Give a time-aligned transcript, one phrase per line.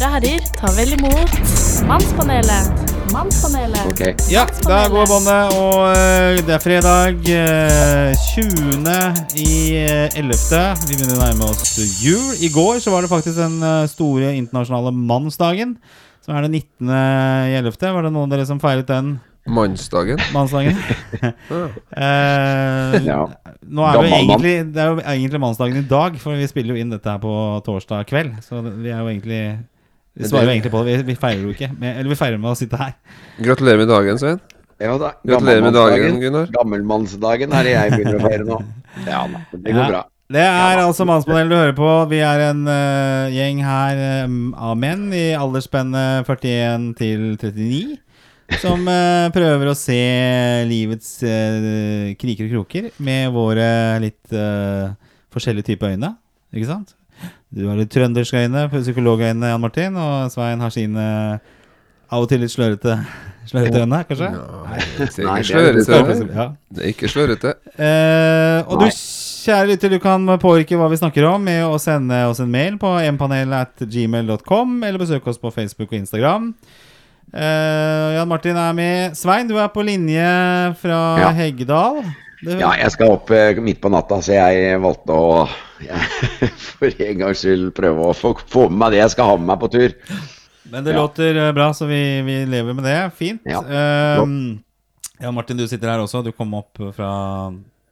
[0.00, 1.32] damer og herrer, ta vel imot
[1.88, 2.90] Mannspanelet.
[3.10, 3.88] Mannspanelet.
[3.90, 4.12] Okay.
[4.30, 8.84] Ja, der går båndet, og eh, det er fredag eh, 20.
[9.40, 9.48] i
[9.80, 10.36] eh, 11.
[10.86, 11.74] Vi begynner å nærme oss
[12.04, 12.30] jul.
[12.38, 15.74] I går så var det faktisk den eh, store internasjonale mannsdagen.
[16.24, 16.92] Som er den 19.
[17.50, 17.80] i 11.
[17.80, 19.16] Var det noen av dere som feiret den
[19.50, 20.20] Mannsdagen.
[20.36, 20.78] mannsdagen?
[22.00, 23.24] Eh, Ja.
[23.70, 26.74] Nå er det, jo egentlig, det er jo egentlig mannsdagen i dag, for vi spiller
[26.76, 27.32] jo inn dette her på
[27.66, 28.38] torsdag kveld.
[28.46, 29.42] Så vi er jo egentlig
[30.18, 30.96] Vi svarer jo egentlig på det.
[31.00, 31.70] Vi, vi feirer jo ikke.
[31.78, 32.96] Med, eller vi feirer med å sitte her.
[33.38, 34.40] Gratulerer med dagen, Svein.
[34.80, 35.12] Ja da.
[35.28, 36.48] Gratulerer med dagen, Gunnar.
[36.54, 38.60] Gammelmannsdagen er det jeg begynner å feire nå.
[39.06, 39.90] Ja da, det går Ja.
[39.92, 40.00] bra.
[40.30, 41.88] Det er altså Mannspanelen du hører på.
[42.12, 47.96] Vi er en uh, gjeng her um, av menn i aldersspennet 41 til 39.
[48.62, 49.98] Som uh, prøver å se
[50.70, 53.66] livets uh, kriker og kroker med våre
[54.06, 54.38] litt
[55.34, 56.14] forskjellige typer øyne.
[56.54, 56.94] Ikke sant?
[57.50, 61.06] Du har litt trønderske øyne, psykologøyne, Jan Martin, og Svein har sine
[62.10, 62.94] av og til litt slørete,
[63.50, 64.28] slørete øyne, kanskje?
[64.34, 66.28] Nei, det er Nei, ikke slørete.
[66.34, 66.46] Ja.
[66.74, 67.52] Det er ikke slørete.
[67.74, 68.88] Eh, og Nei.
[68.90, 72.50] du kjære lytter, du kan påvirke hva vi snakker om med å sende oss en
[72.50, 76.52] mail på mpanel.gmail.com, eller besøke oss på Facebook og Instagram.
[77.30, 79.18] Eh, Jan Martin er med.
[79.18, 80.26] Svein, du er på linje
[80.82, 81.30] fra Ja.
[81.34, 82.02] Heggedal.
[82.46, 85.44] Ja, jeg skal opp eh, midt på natta, så jeg valgte å
[85.84, 86.28] jeg,
[86.78, 89.50] for en gangs skyld prøve å få, få med meg det jeg skal ha med
[89.50, 89.96] meg på tur.
[90.70, 91.02] Men det ja.
[91.02, 92.98] låter eh, bra, så vi, vi lever med det.
[93.16, 93.42] Fint.
[93.48, 93.60] Ja.
[94.22, 94.60] Um,
[95.20, 95.32] ja.
[95.34, 96.22] Martin, du sitter her også.
[96.24, 97.10] Du kom opp fra,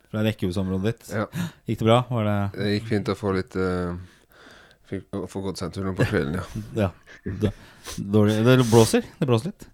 [0.09, 1.11] fra rekkehusområdet ditt.
[1.13, 1.27] Ja.
[1.69, 2.03] Gikk det bra?
[2.09, 3.97] Var det Det gikk fint å få litt uh,
[4.89, 6.63] Fikk få gått seg en tur nå på kvelden, ja.
[6.87, 6.91] Ja.
[7.97, 8.37] Dårlig.
[8.45, 9.07] Det blåser.
[9.19, 9.67] Det blåser litt.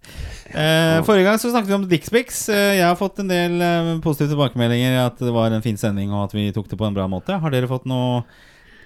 [0.54, 2.44] Eh, forrige gang så snakket vi om dickspics.
[2.52, 5.00] Eh, jeg har fått en del eh, positive tilbakemeldinger.
[5.06, 7.40] At det var en fin sending, og at vi tok det på en bra måte.
[7.42, 8.22] Har dere fått noen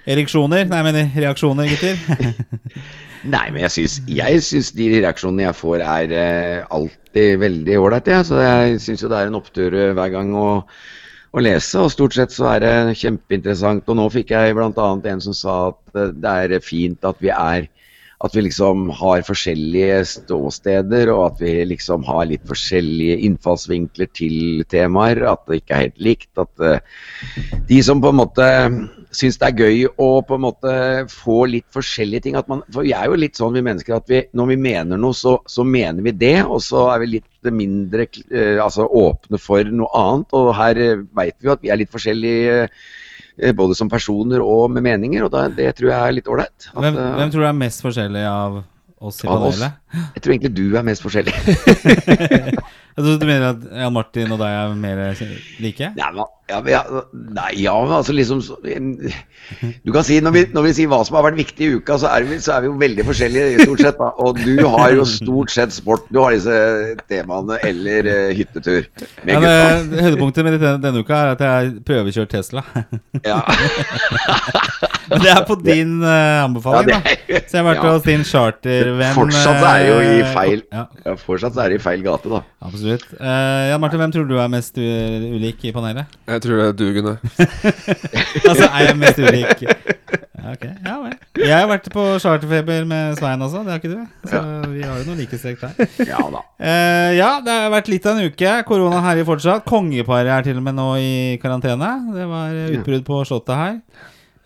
[0.08, 0.64] ereksjoner?
[0.68, 2.00] Nei, jeg mener reaksjoner, gutter?
[3.34, 8.14] Nei, men jeg syns, jeg syns de reaksjonene jeg får, er eh, alltid veldig ålreite.
[8.14, 8.22] Ja.
[8.26, 10.48] Så jeg syns jo det er en opptur eh, hver gang å,
[11.34, 13.88] å lese, og stort sett så er det kjempeinteressant.
[13.90, 14.92] Og nå fikk jeg bl.a.
[15.12, 17.68] en som sa at eh, det er fint at vi er
[18.24, 24.64] at vi liksom har forskjellige ståsteder, og at vi liksom har litt forskjellige innfallsvinkler til
[24.72, 25.22] temaer.
[25.30, 26.30] At det ikke er helt likt.
[26.42, 28.48] At uh, de som på en måte
[29.14, 30.72] syns det er gøy å på en måte
[31.08, 34.20] få litt forskjellige ting man, For vi er jo litt sånn vi mennesker at vi,
[34.36, 36.40] når vi mener noe, så, så mener vi det.
[36.42, 40.34] Og så er vi litt mindre uh, altså åpne for noe annet.
[40.34, 42.64] Og her uh, veit vi jo at vi er litt forskjellige.
[42.66, 43.06] eh,
[43.54, 46.70] Både som personer og med meninger, og da, det tror jeg er litt ålreit.
[46.74, 48.60] Hvem, eh, hvem tror du er mest forskjellig av
[48.98, 49.78] oss i panelet?
[50.16, 51.34] Jeg tror egentlig du er mest forskjellig.
[52.98, 55.00] Tror du mener at Jan Martin og deg er mer
[55.62, 55.88] like?
[55.96, 56.80] Nei, men, ja, men, ja,
[57.38, 58.58] nei, ja, men altså liksom så-
[59.84, 61.96] Du kan si, når vi, når vi sier hva som har vært viktig i uka,
[62.02, 63.98] så er, vi, så er vi jo veldig forskjellige stort sett.
[64.00, 64.10] Da.
[64.24, 66.04] Og du har jo stort sett sport.
[66.12, 66.58] Du har disse
[67.08, 68.88] temaene eller uh, hyttetur
[69.24, 72.64] med Ja, men, høydepunktet med denne, denne uka er at jeg prøvekjører Tesla.
[73.28, 73.40] Ja.
[75.08, 77.14] Men det er på din uh, anbefaling, Ja, da.
[77.16, 79.14] er- Så jeg har vært hos din chartervenn.
[79.16, 80.84] Fortsatt er det jo i eh, feil ja,
[81.22, 82.42] Fortsatt er det i feil gate, da.
[82.68, 82.87] absolutt.
[83.18, 86.18] Uh, Jan Martin, hvem tror du er mest ulik i panelet?
[86.28, 87.20] Jeg tror det er du, Gunnar.
[88.50, 89.68] altså, er jeg mest ulik?
[90.48, 90.64] Ok.
[90.64, 91.14] Ja vel.
[91.38, 94.28] Jeg har vært på charterfeber med Svein også, det har ikke du?
[94.30, 95.96] Så vi har jo noe likestrekk der.
[96.08, 96.44] Ja da.
[96.56, 98.54] Uh, ja, det har vært litt av en uke.
[98.68, 99.66] Korona herjer fortsatt.
[99.68, 101.90] Kongeparet er til og med nå i karantene.
[102.14, 103.76] Det var eh, utbrudd på Slottet her.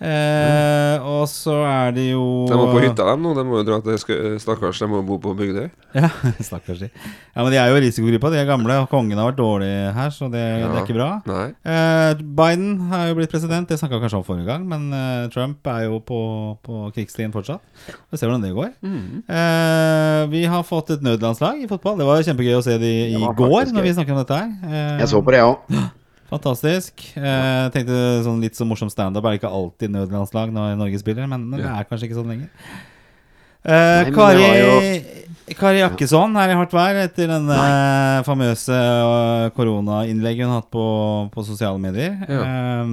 [0.03, 3.33] Eh, og så er det jo De må på hytta, dem nå.
[3.39, 5.69] De må jo dra til Skø- Stakkars, de må bo på Bygdøy.
[5.95, 6.09] Ja,
[6.49, 6.89] stakkars de.
[6.91, 8.81] Ja, men de er jo risikogruppa, de er gamle.
[8.83, 11.09] og Kongen har vært dårlig her, så det, det er ikke bra.
[11.31, 11.47] Nei.
[11.63, 14.67] Eh, Biden har jo blitt president, det snakka kanskje om forrige gang.
[14.69, 16.21] Men eh, Trump er jo på,
[16.67, 17.63] på krigsstien fortsatt.
[18.11, 18.75] Vi ser hvordan det går.
[18.83, 19.23] Mm.
[19.31, 22.01] Eh, vi har fått et nødlandslag i fotball.
[22.03, 24.55] Det var kjempegøy å se de i går, når vi snakket om dette her.
[24.67, 25.91] Eh, Jeg så på det, jeg òg.
[26.33, 27.05] Fantastisk.
[27.19, 31.29] Eh, tenkte sånn litt så morsom standup er det ikke alltid nødlandslag når Norge spiller,
[31.29, 32.49] men men det er kanskje ikke sånn lenger.
[33.63, 35.23] Eh, Nei, Kari, det
[35.59, 37.57] Kari Jakkesson er i hardt vær etter denne
[38.27, 40.87] famøse eh, koronainnlegget hun har hatt på,
[41.35, 42.17] på sosiale medier.
[42.31, 42.43] Ja.
[42.47, 42.93] Eh,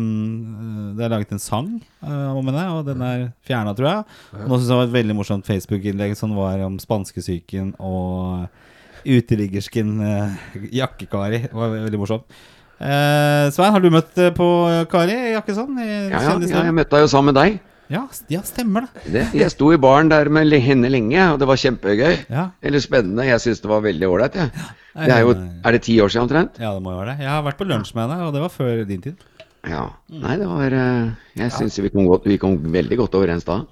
[0.98, 4.20] det er laget en sang eh, om henne, og den er fjerna, tror jeg.
[4.36, 8.50] Og Nå syns jeg det var et veldig morsomt Facebook-innlegg som var om spanskesyken og
[9.08, 10.34] uteliggersken uh,
[10.76, 11.46] Jakke-Kari.
[11.48, 12.40] Det var veldig morsomt.
[12.80, 14.46] Eh, Svein, har du møtt eh, på
[14.92, 15.74] Kari Jakkesson?
[15.80, 17.58] i Ja, ja, ja, jeg møtte henne jo sammen med deg.
[17.92, 19.04] ja, ja, stemmer det.
[19.12, 22.26] Det, jeg sto i baren der med henne lenge, og det var kjempegøy.
[22.30, 22.50] Ja.
[22.62, 23.26] Eller spennende.
[23.28, 24.38] Jeg syns det var veldig ålreit.
[24.40, 24.48] Ja.
[25.00, 26.60] Det er jo Er det ti år siden omtrent?
[26.60, 27.26] Ja, det må jo være det.
[27.26, 29.26] Jeg har vært på lunsj med henne, og det var før din tid.
[29.68, 29.90] Ja.
[30.08, 33.64] Nei, det var eh, Jeg syns vi, vi kom veldig godt overens da.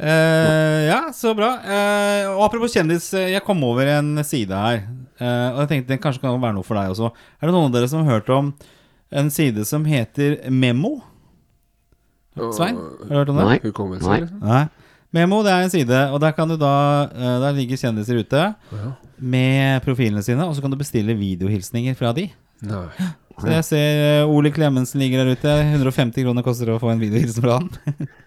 [0.00, 1.52] Eh, ja, så bra.
[1.62, 4.82] Eh, og apropos kjendis, eh, jeg kom over en side her.
[5.20, 7.12] eh, og jeg tenkte den kanskje kan være noe for deg også.
[7.40, 8.52] Er det noen av dere som har hørt om
[9.14, 10.96] en side som heter Memo?
[12.34, 13.44] Svein, har du hørt om det?
[13.46, 13.58] Nei.
[13.62, 14.20] Hukommelse, Nei.
[14.24, 14.40] liksom?
[14.42, 14.64] Nei.
[15.14, 18.54] Memo det er en side, og der kan du da eh, Der ligger kjendiser ute
[19.22, 22.26] med profilene sine, og så kan du bestille videohilsninger fra de.
[22.66, 22.88] Nei.
[23.40, 25.54] Så jeg ser eh, Ole Klemensen ligger der ute.
[25.74, 27.70] 150 kroner koster det å få en videohilsen fra han.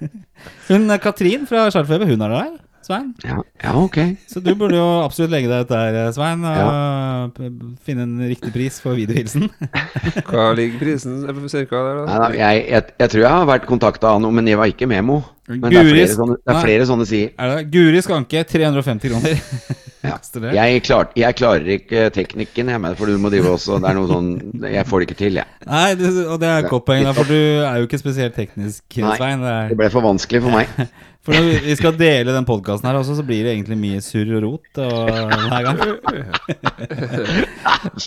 [0.70, 2.56] hun eh, Katrin fra Chartfeber, hun er der.
[2.88, 3.10] Svein.
[3.26, 3.98] Ja, ja ok.
[4.32, 6.46] Så du burde jo absolutt legge deg ut der, eh, Svein.
[6.48, 7.50] Og ja.
[7.84, 9.50] finne en riktig pris for videohilsen.
[10.30, 12.20] Hva ligger prisen cirka der, Nei, da?
[12.24, 14.88] da, jeg, jeg, jeg tror jeg har vært kontakta av noe, men jeg var ikke
[14.90, 15.22] Memo.
[15.48, 16.64] Men det er flere sånne, det er Nei.
[16.66, 17.36] flere sånne sier.
[17.40, 19.38] Er det Guri Skanke, 350 kroner.
[20.08, 20.14] Ja.
[20.54, 23.98] Jeg, klar, jeg klarer ikke teknikken, jeg, mener, for du må drive også Det er
[23.98, 24.30] noe sånn
[24.62, 25.58] Jeg får det ikke til, jeg.
[25.68, 28.86] Nei, det, og det er et godt poeng, for du er jo ikke spesielt teknisk,
[28.94, 29.44] Svein.
[29.44, 30.72] Det er, Det ble for vanskelig for meg.
[31.28, 34.30] for når vi- skal dele den podkasten her også, så blir det egentlig mye surr
[34.38, 35.12] og rot og,
[35.52, 35.78] hver gang.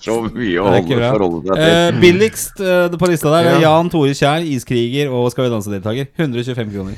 [0.01, 4.41] Så mye å forholde seg Eh, billigst eh, på lista der er Jan Tore Kjær,
[4.57, 6.05] iskriger og Skal vi danse-deltaker.
[6.17, 6.95] 125 kroner.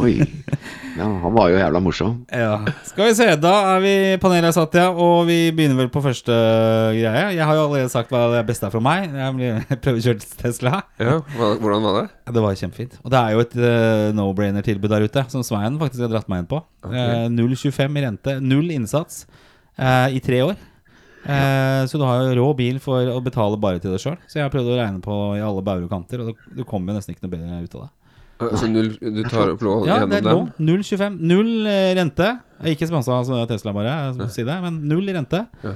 [0.00, 0.14] Oi.
[0.96, 2.14] Ja, han var jo jævla morsom.
[2.42, 2.62] Ja.
[2.88, 3.92] Skal vi se, da er vi
[4.22, 4.88] panelet satt, ja.
[4.92, 6.32] Og vi begynner vel på første
[6.96, 7.26] greie.
[7.36, 9.12] Jeg har jo allerede sagt hva det beste er for meg.
[9.12, 10.82] Jeg prøvekjørt Tesla.
[11.00, 12.04] Ja, hvordan var det?
[12.26, 12.98] Ja, Det var kjempefint.
[13.04, 16.44] Og det er jo et uh, no-brainer-tilbud der ute, som Svein faktisk har dratt meg
[16.44, 16.60] inn på.
[16.88, 19.24] Eh, 0,25 i rente, null innsats
[19.78, 20.60] uh, i tre år.
[21.22, 24.16] Eh, så du har jo rå bil for å betale bare til deg sjøl.
[24.26, 26.92] Så jeg har prøvd å regne på i alle bauger og kanter, og du kommer
[26.92, 27.90] jo nesten ikke noe bedre ut av det.
[28.50, 30.82] Altså, null, du tar opp lån Ja, det er gjennom dem?
[30.82, 31.16] 0,25.
[31.30, 32.28] Null eh, rente.
[32.62, 35.44] Jeg er Ikke sponsa av Tesla, bare, jeg si det, men null i rente.
[35.64, 35.72] Ja.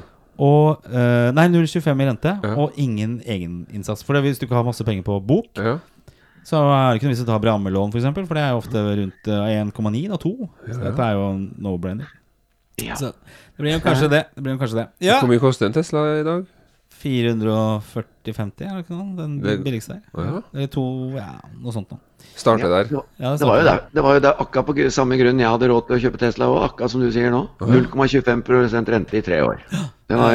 [0.47, 2.55] Og eh, Nei, 0,25 i rente, Ja.
[2.61, 4.05] og ingen egeninnsats.
[4.05, 5.79] For hvis du ikke har masse penger på bok, Ja.
[6.45, 8.45] så er det ikke noe vits i å ta Bramme-lån, f.eks., for, eksempel, for det
[8.45, 10.35] er jo ofte rundt eh, 1,9 og 2.
[10.73, 11.31] Så dette er jo
[11.67, 12.07] no-brainer.
[12.83, 12.95] Ja.
[12.95, 13.13] Så
[13.57, 14.23] det blir jo kanskje det.
[14.35, 14.87] det, blir jo kanskje det.
[15.01, 15.17] Ja.
[15.23, 16.45] Hvor mye koster en Tesla i dag?
[17.03, 19.17] 440-50, er det ikke noe?
[19.19, 20.03] Den Det- billigste der.
[20.15, 20.43] Å, ja.
[20.55, 20.85] Eller to,
[21.15, 21.29] ja,
[21.63, 22.01] noe sånt noe.
[22.37, 22.85] Starte der.
[22.85, 25.39] Det var- Ja, det var jo der, det var jo der akkurat på samme grunn
[25.39, 27.49] jeg hadde råd til å kjøpe Tesla, og akkurat som du sier nå.
[27.61, 29.59] 0,25% rente i tre år.
[30.09, 30.31] Det var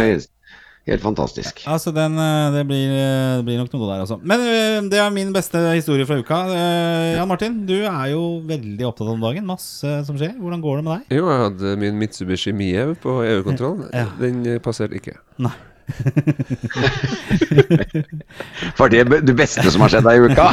[0.88, 1.62] helt fantastisk.
[1.68, 4.18] Altså, den, eh, det, blir, eh, det blir nok noe der, altså.
[4.22, 6.40] Men eh, det er min beste historie fra uka.
[6.52, 9.46] Eh, Jan Martin, du er jo veldig opptatt om dagen.
[9.46, 10.34] Masse som skjer.
[10.42, 11.18] Hvordan går det med deg?
[11.19, 13.90] Jo, jeg hadde min Mitsubishi Miev på EU-kontroll.
[13.94, 14.07] Ja.
[14.19, 15.16] Den eh, passerte ikke.
[15.40, 15.54] Nei.
[18.78, 20.48] For det det beste som har skjedd deg i uka.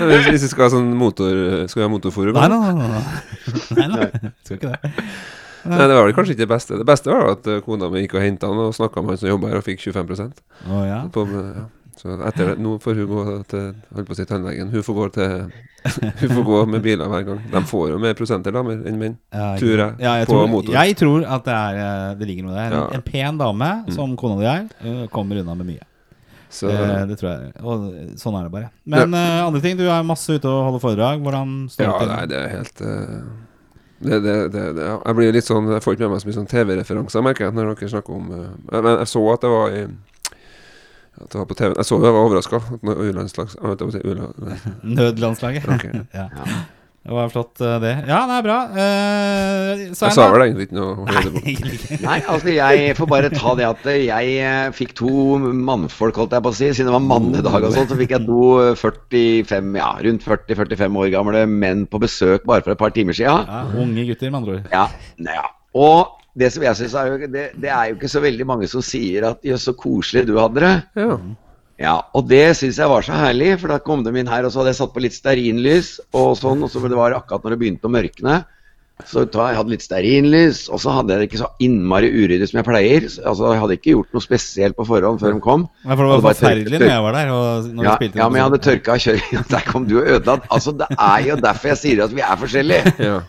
[0.00, 1.32] Hvis hvis vi skal ha sånn motor
[1.68, 2.34] Skal vi ha motorforum?
[2.36, 2.88] Nei, nei, nei.
[3.76, 3.86] nei, nei.
[3.96, 4.08] nei.
[4.46, 4.80] Skal ikke det.
[5.60, 6.78] Nei, det var vel kanskje ikke det beste.
[6.80, 9.20] Det beste var at eh, kona mi gikk og henta han og snakka med han
[9.20, 10.00] som jobba her, og fikk 25
[10.70, 11.00] oh, ja.
[11.12, 11.64] på, ja.
[12.00, 14.70] Så etter det, nå får hun gå til Holdt på å si tannlegen.
[14.72, 15.34] Hun får gå til
[16.20, 17.42] Hun får gå med biler hver gang.
[17.52, 19.18] De får jo mer prosenter damer enn menn.
[19.36, 20.74] Ja, Tror jeg, Ja, jeg, på tror, motor.
[20.76, 22.66] jeg tror at det, er, eh, det ligger noe der.
[22.66, 22.82] En, Ja.
[22.88, 22.94] Mm.
[22.98, 25.86] en pen dame, som kona di er, eh, kommer unna med mye.
[26.50, 27.52] Så Det, det tror jeg.
[27.62, 27.84] Og
[28.18, 28.70] sånn er det bare.
[28.84, 31.20] Men uh, andre ting, du er masse ute og holder foredrag.
[31.22, 32.28] Hvordan står Ja, det nei, til?
[32.32, 33.20] det er helt uh,
[34.00, 34.96] det, det, det, det, ja.
[35.06, 37.54] Jeg blir litt sånn Jeg får ikke med meg så mye sånn TV-referanser, merker jeg,
[37.54, 39.82] når dere snakker om uh, Men jeg så at det var i
[41.20, 41.70] At det var på TV.
[41.76, 42.58] Jeg så jeg var overraska.
[44.98, 45.64] Nødlandslaget.
[45.68, 45.92] Okay.
[46.20, 46.26] ja.
[47.00, 47.90] Det var flott, eh, det.
[48.10, 48.56] Ja, det er bra.
[48.76, 51.06] Uh, Jeg sa vel egentlig ikke noe
[51.48, 51.96] ikke.
[52.04, 55.08] Nei, altså jeg får bare ta det at jeg eh, fikk to
[55.40, 56.68] mannfolk, holdt jeg på å si.
[56.76, 61.00] Siden det var mannedag og sånn, så fikk jeg to eh, 45, ja, rundt 40-45
[61.00, 63.48] år gamle menn på besøk bare for et par timer siden.
[63.48, 64.68] Ja, unge gutter, med andre ord.
[64.76, 64.84] Ja,
[65.24, 65.48] nei, ja.
[65.80, 68.68] Og det som jeg synes er jo det, det er jo ikke så veldig mange
[68.70, 70.82] som sier at 'jøss, så koselig du hadde det'.
[70.96, 71.18] Ja.
[71.80, 74.52] Ja, og det syns jeg var så herlig, for da kom de inn her, og
[74.52, 77.50] så hadde jeg satt på litt stearinlys og sånn, og så det var akkurat når
[77.56, 78.44] det begynte å mørkne.
[79.08, 82.58] Så jeg hadde litt stearinlys, og så hadde jeg det ikke så innmari uryddig som
[82.60, 83.08] jeg pleier.
[83.08, 85.68] Så- Altså, Jeg hadde ikke gjort noe spesielt på forhånd før de kom.
[85.86, 87.28] Nei, for det var bare tørk- forferdelig når jeg var der.
[87.32, 89.48] Og når Ja, vi ja, men jeg hadde tørka kjøringen.
[89.54, 90.40] Der kom du og ødela.
[90.50, 92.98] Altså, det er jo derfor jeg sier at vi er forskjellige.
[93.00, 93.20] ja.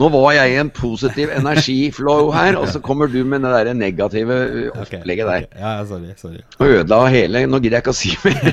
[0.00, 3.76] Nå var jeg i en positiv energiflow her, og så kommer du med det der
[3.76, 5.46] negative uh, opplegget der.
[5.50, 5.60] ok.
[5.60, 6.14] Ja, sorry.
[6.16, 6.42] sorry.
[6.58, 8.50] Og ødela hele Nå gidder jeg ikke å si mer.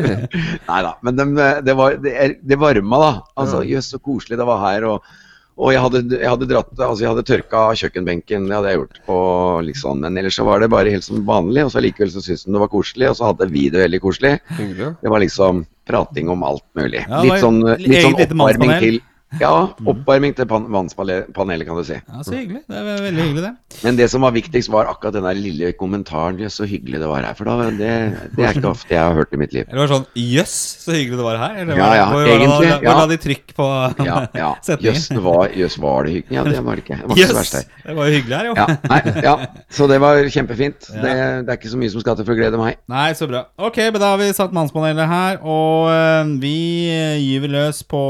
[0.70, 0.96] Nei da.
[1.04, 3.14] Men dem, det, var, det, det varma, da.
[3.42, 4.86] Altså, Jøss, så koselig det var her.
[4.88, 5.16] Og,
[5.58, 9.00] og jeg, hadde, jeg hadde dratt Altså, jeg hadde tørka kjøkkenbenken, det hadde jeg gjort.
[9.12, 11.66] Og liksom, men ellers så var det bare helt som vanlig.
[11.66, 14.02] Og så likevel så syntes hun det var koselig, og så hadde vi det veldig
[14.04, 14.38] koselig.
[14.56, 17.04] Det var liksom prating om alt mulig.
[17.04, 19.00] Ja, litt sånn, litt sånn oppvarming til
[19.36, 19.50] Ja,
[19.84, 21.98] oppvarming til pan vannspanelet, kan du si.
[21.98, 22.62] Ja, Så hyggelig.
[22.64, 23.80] Det er veldig hyggelig, det.
[23.84, 26.38] Men det som var viktigst, var akkurat den der lille kommentaren.
[26.40, 27.36] Jøss, så hyggelig det var her.
[27.36, 27.90] For da, det,
[28.38, 29.66] det er ikke ofte jeg har hørt i mitt liv.
[29.68, 30.54] Eller var det sånn Jøss,
[30.86, 31.58] så hyggelig det var her?
[31.60, 33.68] Eller Ja, ja, hvor, egentlig, Hvor, la de trykk på
[34.08, 34.50] Ja, ja.
[34.88, 36.38] Jøss, var, jøss, var det hyggelig?
[36.38, 37.00] Ja, det var det ikke.
[37.02, 37.66] Det var ikke så verst her.
[37.84, 38.54] det var jo hyggelig her, jo.
[38.56, 39.34] Ja, nei, ja.
[39.78, 40.88] Så det var kjempefint.
[40.94, 41.02] Ja.
[41.04, 42.80] Det, det er ikke så mye som skal til for å glede meg.
[42.88, 43.44] Nei, så bra.
[43.60, 46.56] Ok, men da har vi satt mannspanelet her, og øh, vi
[46.96, 48.06] øh, gyver løs på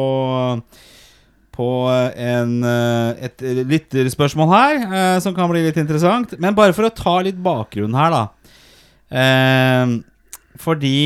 [1.58, 1.68] på
[2.14, 6.36] en, øh, et lytterspørsmål her, øh, som kan bli litt interessant.
[6.38, 8.22] Men bare for å ta litt bakgrunn her, da.
[9.10, 9.96] Eh,
[10.58, 10.98] fordi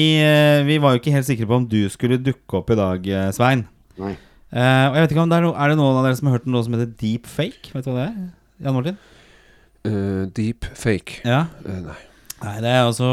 [0.65, 3.67] vi var jo ikke helt sikre på om du skulle dukke opp i dag, Svein.
[4.01, 4.15] Nei.
[4.53, 6.29] Eh, og jeg vet ikke om det er, no, er det noen av dere som
[6.29, 7.73] har hørt noe som heter deepfake?
[7.73, 8.17] Vet du hva det er?
[8.67, 8.99] Jan Martin?
[9.83, 11.23] Uh, deep fake.
[11.25, 11.47] Ja.
[11.65, 12.01] Uh, nei.
[12.43, 13.09] Nei, det er altså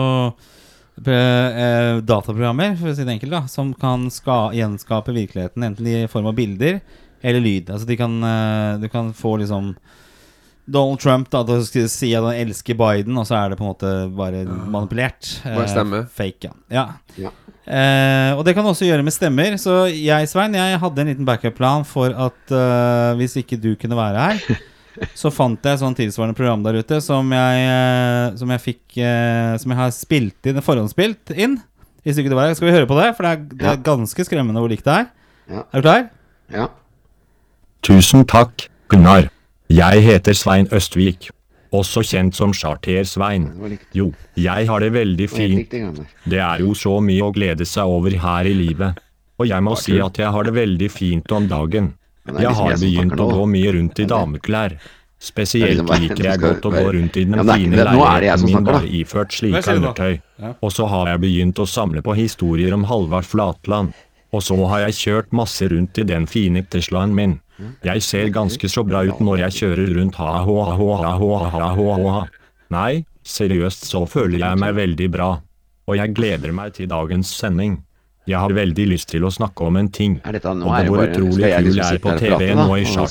[1.05, 6.00] eh, dataprogrammer, for å si det enkelt, da, som kan ska gjenskape virkeligheten, enten i
[6.10, 6.79] form av bilder
[7.22, 7.70] eller lyd.
[7.70, 9.76] Altså de kan, eh, Du kan få liksom
[10.70, 13.66] Donald Trump da, til å si at han elsker Biden, og så er det på
[13.66, 15.40] en måte bare manipulert.
[15.44, 16.04] Bare stemme.
[16.14, 16.54] fake, ja.
[16.70, 16.86] ja.
[17.18, 17.32] Ja.
[17.70, 19.58] Eh, og det kan også gjøre med stemmer.
[19.62, 23.98] Så jeg, Svein, jeg hadde en liten backup-plan for at eh, hvis ikke du kunne
[23.98, 24.62] være her,
[25.22, 29.54] så fant jeg sånn tilsvarende program der ute som jeg, eh, som jeg fikk eh,
[29.62, 31.58] Som jeg har spilt inn, forhåndsspilt inn.
[32.06, 32.58] Hvis ikke du var her.
[32.58, 33.10] Skal vi høre på det?
[33.18, 35.10] For det er, det er ganske skremmende hvor likt det er.
[35.50, 35.66] Ja.
[35.66, 36.06] Er du klar?
[36.54, 36.70] Ja.
[37.86, 39.30] Tusen takk, Gunnar.
[39.70, 41.30] Jeg heter Svein Østvik,
[41.72, 43.46] også kjent som Charter-Svein.
[43.96, 45.70] Jo, jeg har det veldig fint.
[46.26, 49.00] det er jo så mye å glede seg over her i livet.
[49.40, 51.94] Og jeg må si at jeg har det veldig fint om dagen.
[52.28, 54.76] Jeg liksom har begynt å gå mye rundt i dameklær.
[55.20, 59.34] Spesielt liksom liker jeg godt å gå rundt i den fine leiligheten min bare iført
[59.36, 60.20] slike undertøy.
[60.62, 63.94] Og så har jeg begynt å samle på historier om Halvard Flatland.
[64.36, 67.40] Og så har jeg kjørt masse rundt i den fine Teslaen min.
[67.84, 72.22] Jeg ser ganske så bra ut når jeg kjører rundt ha-ha-ha-ha-ha-ha-ha.
[72.74, 72.94] Nei,
[73.25, 75.30] seriøst så føler jeg meg veldig bra.
[75.89, 77.80] Og jeg gleder meg til dagens sending.
[78.30, 80.20] Jeg har veldig lyst til å snakke om en ting.
[80.22, 83.10] Er dette, og det hvor utrolig kul jeg er på TV nå i sjakk.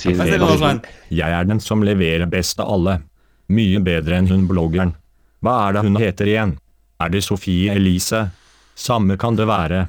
[1.10, 2.94] Jeg er den som leverer best av alle.
[3.50, 4.94] Mye bedre enn hun bloggeren.
[5.42, 6.52] Hva er det hun heter igjen?
[7.02, 8.28] Er det Sofie Elise?
[8.78, 9.88] Samme kan det være.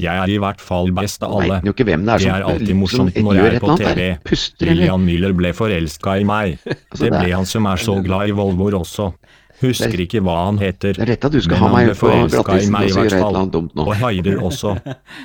[0.00, 1.60] Jeg er i hvert fall best av alle.
[1.66, 3.94] Jo ikke hvem det er Det er alltid som morsomt når jeg er på TV.
[4.00, 4.18] der.
[4.24, 4.66] Puster.
[4.70, 6.58] Lillian Müller ble forelska i meg.
[6.90, 9.12] Altså, Det det er- ble han som er så glad i Volvoer også.
[9.60, 10.94] Husker ikke hva han heter.
[10.96, 12.80] Det er dette du skal Men ha han meg ble på forelska i glattisen meg
[12.80, 13.28] og i hvert et fall.
[13.28, 13.84] eller annet dumt nå.
[13.84, 14.70] Og Haider også.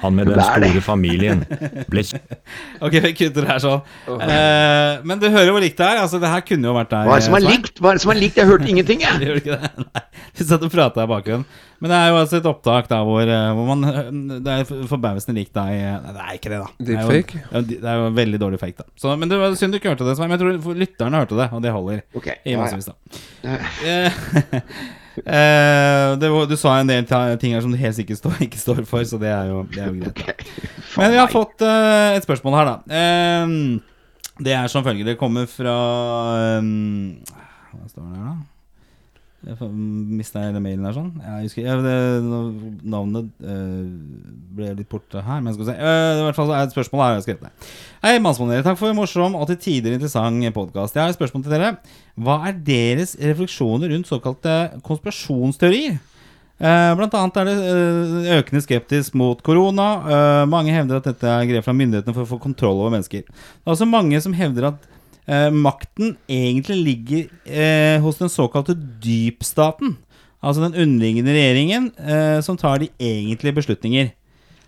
[0.01, 1.45] Han med den er store familien.
[1.87, 2.03] Ble
[2.85, 3.79] Ok, vi kutter her sånn.
[4.11, 6.01] Uh, men du hører hvor likt det er.
[6.03, 7.07] Altså, det her kunne jo vært deg.
[7.07, 7.79] Hva er det som er likt?
[7.79, 8.41] Hva er det som er likt?
[8.41, 9.23] Jeg hørte ingenting, jeg!
[9.23, 9.71] Gjør ikke det?
[9.87, 10.03] Nei.
[10.35, 11.47] Du satt og prata i bakgrunnen.
[11.83, 14.11] Men det er jo altså et opptak da hvor, eh, hvor man eh,
[14.45, 16.69] Det er forbausende likt deg eh, Nei, det er ikke det, da.
[16.79, 17.41] Det er jo- Deepfake?
[17.71, 18.87] Det er jo veldig dårlig fake, da.
[19.01, 20.31] Så, men det var synd du ikke hørte det, Svein.
[20.35, 22.01] Jeg tror lytterne hørte det, og det holder.
[22.15, 22.37] Okay.
[22.45, 22.95] I massevis, da.
[25.15, 27.05] Det var, du sa en del
[27.39, 29.79] ting her som du helt sikkert står, ikke står for, så det er jo, det
[29.83, 30.43] er jo greit.
[30.43, 30.71] Da.
[30.99, 32.75] Men vi har fått uh, et spørsmål her, da.
[32.99, 33.47] Eh,
[34.43, 35.07] det er som følger.
[35.07, 35.75] Det kommer fra
[36.59, 37.15] um,
[37.71, 38.35] Hva står det her, da?
[39.45, 41.11] Jeg mista hele mailen her sånn.
[41.21, 43.83] Jeg husker, jeg, det, navnet øh,
[44.57, 45.43] ble litt borte her.
[45.45, 45.75] Men skal vi se.
[45.77, 47.67] Øh, I hvert fall er et spørsmål her jeg har skrevet.
[48.01, 48.65] Hei, Mannspanelet.
[48.65, 50.97] Takk for en morsom og til tider interessant podkast.
[50.97, 51.69] Jeg har et spørsmål til dere.
[52.17, 56.01] Hva er deres refleksjoner rundt såkalte konspirasjonsteorier?
[56.55, 59.91] Eh, blant annet er det økende skeptisk mot korona.
[60.49, 63.29] Mange hevder at dette er grep fra myndighetene for å få kontroll over mennesker.
[63.29, 64.91] Det er også mange som hevder at
[65.27, 69.97] eh, makten egentlig ligger eh, hos den såkalte dypstaten.
[70.45, 74.11] Altså den underliggende regjeringen eh, som tar de egentlige beslutninger.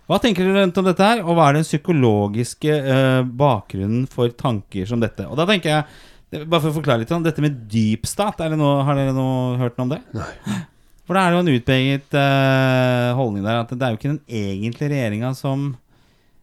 [0.08, 4.88] Hva tenker dere om dette her, og hva er den psykologiske eh, bakgrunnen for tanker
[4.88, 5.26] som dette?
[5.28, 8.58] Og da tenker jeg, bare for å forklare litt, om dette med dypstat, er det
[8.60, 10.02] noe, har dere noe, hørt noe om det?
[10.16, 10.32] Nei.
[11.08, 14.10] For da er det jo en utpeget eh, holdning der at det er jo ikke
[14.10, 15.70] den egentlige regjeringa som,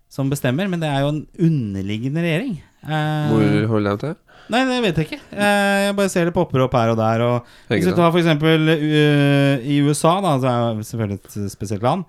[0.09, 2.55] som bestemmer, men det er jo en underliggende regjering.
[2.85, 4.15] Eh, Hvor holder de til?
[4.53, 5.21] Nei, det vet jeg ikke.
[5.33, 7.23] Eh, jeg bare ser det popper opp her og der.
[7.25, 11.53] Og hvis du tar for eksempel uh, i USA, da, så er det selvfølgelig et
[11.53, 12.05] spesielt land,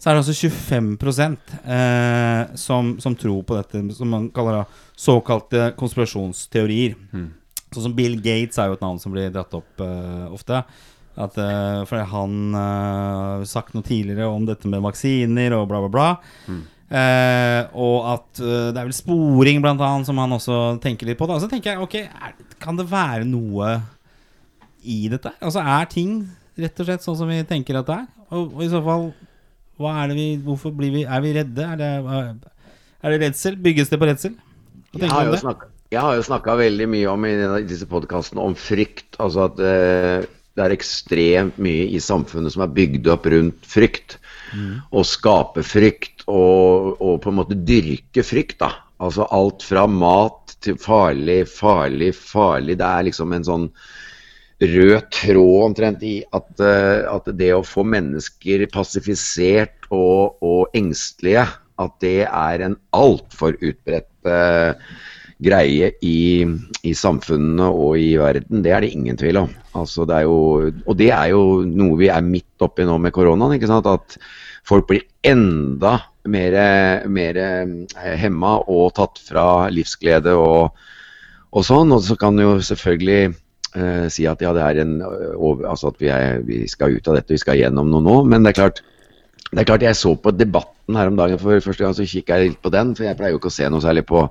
[0.00, 1.36] så er det altså 25
[1.68, 4.62] eh, som, som tror på dette som man kaller da
[4.96, 6.94] såkalte konspirasjonsteorier.
[7.12, 7.26] Mm.
[7.70, 10.62] Sånn som Bill Gates er jo et navn som blir dratt opp uh, ofte.
[11.20, 15.92] At, uh, fordi han har sagt noe tidligere om dette med vaksiner og bla, bla,
[15.92, 16.08] bla.
[16.48, 16.64] Mm.
[16.90, 21.20] Eh, og at uh, det er vel sporing, blant annet, som han også tenker litt
[21.20, 21.28] på.
[21.30, 21.38] Da.
[21.38, 23.76] Så tenker jeg, ok, er, kan det være noe
[24.82, 25.32] i dette?
[25.38, 26.22] Altså Er ting
[26.60, 28.08] rett og slett sånn som vi tenker at det er?
[28.30, 29.10] Og, og i så fall,
[29.80, 31.66] hva er det vi Hvorfor blir vi, er vi redde?
[31.66, 31.90] Er det,
[33.00, 33.58] Er det redsel?
[33.60, 34.34] Bygges det på redsel?
[34.96, 37.32] Jeg har jo snakket, jeg har jo snakka veldig mye om i
[37.66, 39.14] disse podkastene om frykt.
[39.22, 40.26] Altså at eh,
[40.58, 44.18] det er ekstremt mye i samfunnet som er bygd opp rundt frykt.
[44.90, 48.72] Å skape frykt og, og på en måte dyrke frykt, da.
[49.00, 52.76] Altså alt fra mat til farlig, farlig, farlig.
[52.80, 53.68] Det er liksom en sånn
[54.60, 61.46] rød tråd omtrent i at, eh, at det å få mennesker passifisert og, og engstelige,
[61.80, 64.76] at det er en altfor utbredt uh,
[65.40, 66.44] greie i,
[66.84, 69.54] i samfunnene og i verden, det er det ingen tvil om.
[69.80, 70.36] Altså, det jo,
[70.84, 73.56] og det er jo noe vi er midt oppi nå med koronaen.
[73.56, 73.88] ikke sant?
[73.88, 74.18] At
[74.68, 75.96] folk blir enda
[76.28, 76.56] mer,
[77.08, 80.76] mer eh, hemma og tatt fra livsglede og,
[81.50, 81.92] og sånn.
[81.96, 85.92] Og så kan du jo selvfølgelig eh, si at ja, det er en over, altså
[85.92, 88.16] at vi, er, vi skal ut av dette, vi skal gjennom noe nå.
[88.30, 88.82] Men det er klart,
[89.50, 92.38] det er klart jeg så på debatten her om dagen for første gang, så kikka
[92.40, 92.96] jeg litt på den.
[92.98, 94.26] For jeg pleier jo ikke å se noe særlig på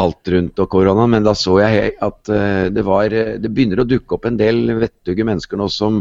[0.00, 3.84] alt rundt og korona, men da så jeg at eh, det var eh, Det begynner
[3.84, 6.00] å dukke opp en del vettuge mennesker nå som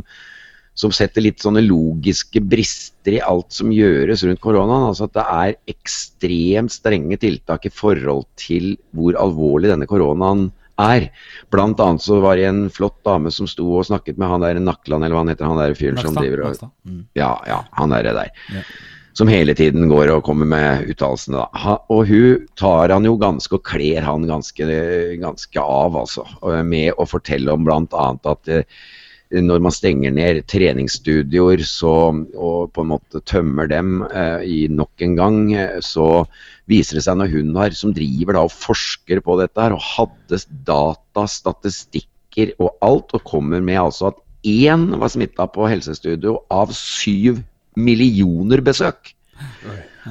[0.74, 4.88] som setter litt sånne logiske brister i alt som gjøres rundt koronaen.
[4.90, 10.48] Altså at det er ekstremt strenge tiltak i forhold til hvor alvorlig denne koronaen
[10.82, 11.12] er.
[11.54, 14.62] Blant annet så var det en flott dame som sto og snakket med han der
[14.62, 17.06] Nakland, eller hva han heter, han der fyren som driver og Mm.
[17.16, 18.34] ja, ja, han derre der.
[18.52, 18.64] Ja.
[19.14, 21.38] Som hele tiden går og kommer med uttalelsene.
[21.38, 21.78] da.
[21.94, 24.66] Og hun tar han jo ganske, og kler han ganske,
[25.22, 26.26] ganske av, altså.
[26.66, 28.08] Med å fortelle om bl.a.
[28.26, 28.66] at eh,
[29.42, 31.94] når man stenger ned treningsstudioer så,
[32.38, 36.26] og på en måte tømmer dem eh, i nok en gang, eh, så
[36.70, 39.88] viser det seg når hun har, som driver da og forsker på dette her, og
[39.96, 46.38] hadde data, statistikker og alt, og kommer med altså at én var smitta på helsestudio
[46.52, 47.42] av syv
[47.80, 49.16] millioner besøk.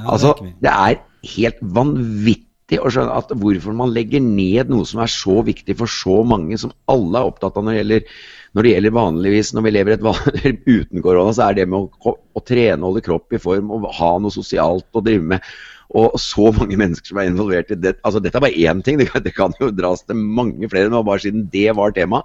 [0.09, 4.87] Altså, det er det er helt vanvittig å skjønne at hvorfor man legger ned noe
[4.87, 8.17] som er så viktig for så mange, som alle er opptatt av når det gjelder,
[8.53, 11.89] når det gjelder vanligvis når vi lever et vanlig uten korona, så er det med
[11.89, 15.53] å, å trene, holde kropp i form og ha noe sosialt å drive med.
[15.93, 17.93] Og så mange mennesker som er involvert i det.
[18.05, 20.89] Altså, dette er bare én ting, det kan, det kan jo dras til mange flere
[20.91, 22.19] nå, bare siden det var tema.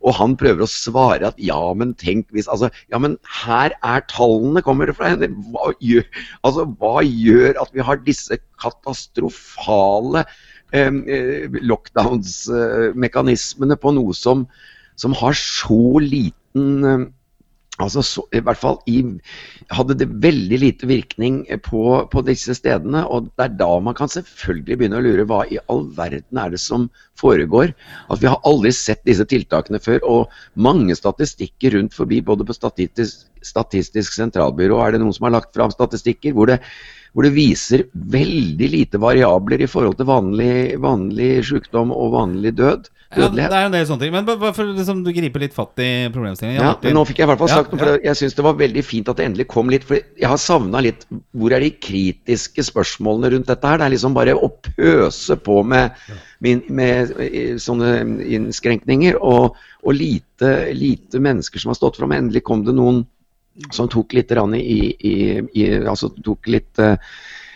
[0.00, 3.12] Og han prøver å svare at ja, men tenk hvis Altså, ja, men
[3.44, 5.28] her er tallene kommer det fra henne.
[5.52, 6.06] Hva gjør,
[6.44, 10.20] altså, hva gjør at vi har disse katastrofale
[10.72, 14.38] eh, eh, lockdowns-mekanismene på noe som,
[15.00, 17.10] som har så liten eh,
[17.80, 18.98] Altså, så, I hvert fall i,
[19.72, 21.80] hadde det veldig lite virkning på,
[22.12, 23.00] på disse stedene.
[23.08, 26.52] Og det er da man kan selvfølgelig begynne å lure hva i all verden er
[26.52, 27.72] det som foregår.
[28.12, 30.04] At vi har aldri sett disse tiltakene før.
[30.04, 30.36] Og
[30.68, 35.56] mange statistikker rundt forbi, både på Statistisk, statistisk sentralbyrå, er det noen som har lagt
[35.56, 36.60] fram statistikker hvor det,
[37.12, 42.88] hvor det viser veldig lite variabler i forhold til vanlig, vanlig sykdom og vanlig død.
[43.12, 44.12] Ja, det er en del sånne ting.
[44.14, 46.62] Men bare for liksom, du griper litt fatt i problemstillingen.
[46.62, 48.46] Ja, men nå fikk jeg i hvert fall Ja, sagt noe, for jeg syns det
[48.46, 49.84] var veldig fint at det endelig kom litt.
[49.88, 51.04] For jeg har savna litt
[51.36, 53.82] Hvor er de kritiske spørsmålene rundt dette her?
[53.82, 56.00] Det er liksom bare å pøse på med,
[56.44, 62.16] med, med eh, sånne innskrenkninger, og, og lite, lite mennesker som har stått fram.
[62.16, 63.04] Endelig kom det noen
[63.70, 65.14] som tok litt i, i,
[65.60, 66.96] i Altså tok litt uh,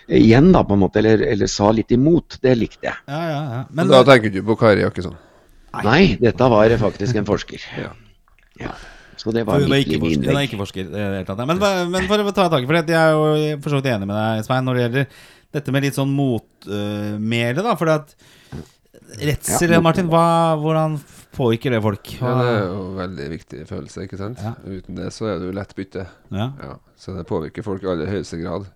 [0.08, 1.00] igjen, da, på en måte.
[1.00, 2.38] Eller, eller sa litt imot.
[2.42, 2.98] Det likte jeg.
[3.06, 3.62] Ja, ja, ja.
[3.70, 5.16] Men Men da tenker du på Kari Jakkesson.
[5.84, 7.64] Nei, dette var faktisk en forsker.
[7.86, 7.94] Ja.
[8.56, 8.70] Ja.
[9.16, 10.88] Så det var Hun er mitt ikke forsker.
[10.92, 11.24] Er.
[11.48, 11.58] Men,
[11.90, 14.08] men for å ta tak i for det, Jeg er jo for så vidt enig
[14.08, 15.06] med deg, Svein, når det gjelder
[15.56, 17.64] dette med litt sånn motmæle.
[17.64, 18.12] da, for at
[19.16, 20.26] redsel, Ja, Martin, hva,
[20.60, 20.98] hvordan
[21.36, 22.12] påvirker det folk?
[22.20, 24.42] Ja, det er jo en veldig viktig følelse, ikke sant?
[24.42, 24.54] Ja.
[24.64, 26.06] Uten det så er det jo lett bytte.
[26.34, 26.50] ja.
[26.62, 28.70] Ja, så det påvirker folk i aller høyeste grad.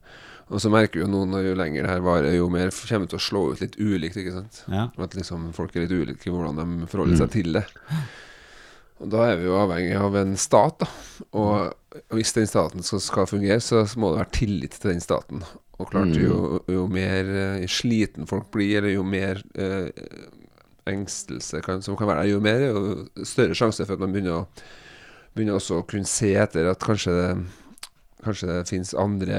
[0.50, 3.12] Og så merker vi jo at jo lenger det her varer, jo mer kommer det
[3.12, 4.64] til å slå ut litt ulikt, ikke sant.
[4.68, 4.88] Ja.
[4.98, 7.64] At liksom folk er litt ulike i hvordan de forholder seg til det.
[9.00, 10.88] Og da er vi jo avhengig av en stat, da.
[11.38, 15.46] Og hvis den staten skal, skal fungere, så må det være tillit til den staten.
[15.80, 19.86] Og klart, jo, jo mer eh, sliten folk blir, eller jo mer eh,
[20.88, 24.42] engstelse kan, som kan være der, jo mer jo større sjanse for at man begynner
[24.42, 24.44] å
[25.34, 27.32] begynner også å kunne se etter at kanskje det
[28.20, 29.36] Kanskje det finnes andre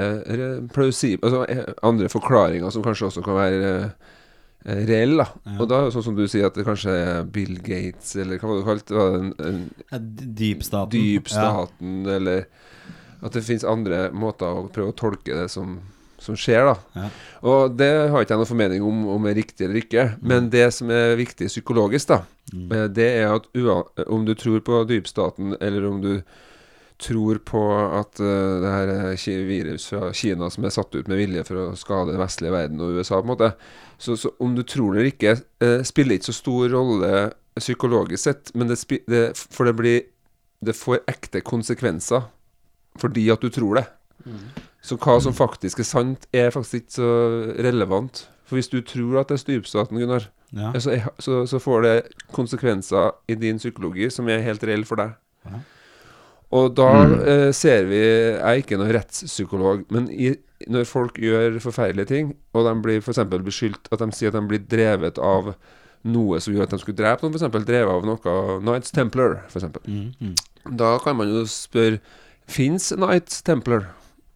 [1.22, 4.88] Altså eh, andre forklaringer som kanskje også kan være reell.
[4.90, 5.28] reelle.
[5.46, 5.58] Ja.
[5.60, 8.58] Og da sånn som du sier, at det kanskje er Bill Gates, eller hva var
[8.58, 9.54] det du kalte det?
[9.92, 10.00] Ja,
[10.96, 12.48] dypstaten, eller
[13.22, 15.78] At det finnes andre måter å prøve å tolke det som,
[16.22, 16.76] som skjer, da.
[16.96, 17.08] Ja.
[17.50, 20.68] Og det har ikke jeg noen formening om om er riktig eller ikke, men det
[20.76, 22.22] som er viktig psykologisk, da,
[22.54, 22.70] mm.
[22.94, 26.14] det er at ua om du tror på dypstaten, eller om du
[27.02, 27.62] tror på
[27.98, 31.58] at uh, det her er virus fra Kina som er satt ut med vilje for
[31.58, 33.52] å skade den vestlige verden og USA, på en måte.
[33.98, 37.12] Så, så om du tror det eller ikke, uh, spiller ikke så stor rolle
[37.58, 38.78] psykologisk sett, men det,
[39.10, 40.02] det, for det blir
[40.62, 42.28] Det får ekte konsekvenser
[43.02, 43.86] fordi at du tror det.
[44.82, 47.10] Så hva som faktisk er sant, er faktisk ikke så
[47.64, 48.24] relevant.
[48.50, 50.74] For hvis du tror at det er stupstaten, Gunnar, Ja.
[50.80, 51.94] så, er- så, så får det
[52.36, 55.14] konsekvenser i din psykologi som er helt reell for deg.
[55.48, 55.60] Ja.
[56.52, 56.88] Og da
[57.24, 60.34] eh, ser vi Jeg er ikke noen rettspsykolog, men i,
[60.68, 63.22] når folk gjør forferdelige ting, og de blir f.eks.
[63.32, 65.54] beskyldt At de sier at de blir drevet av
[66.04, 67.66] noe som gjør at de skulle drepe noen, f.eks.
[67.70, 69.70] drevet av noe Knights Templar, f.eks.
[69.88, 70.36] Mm, mm.
[70.76, 72.02] Da kan man jo spørre
[72.52, 73.88] Fins Knights Templar?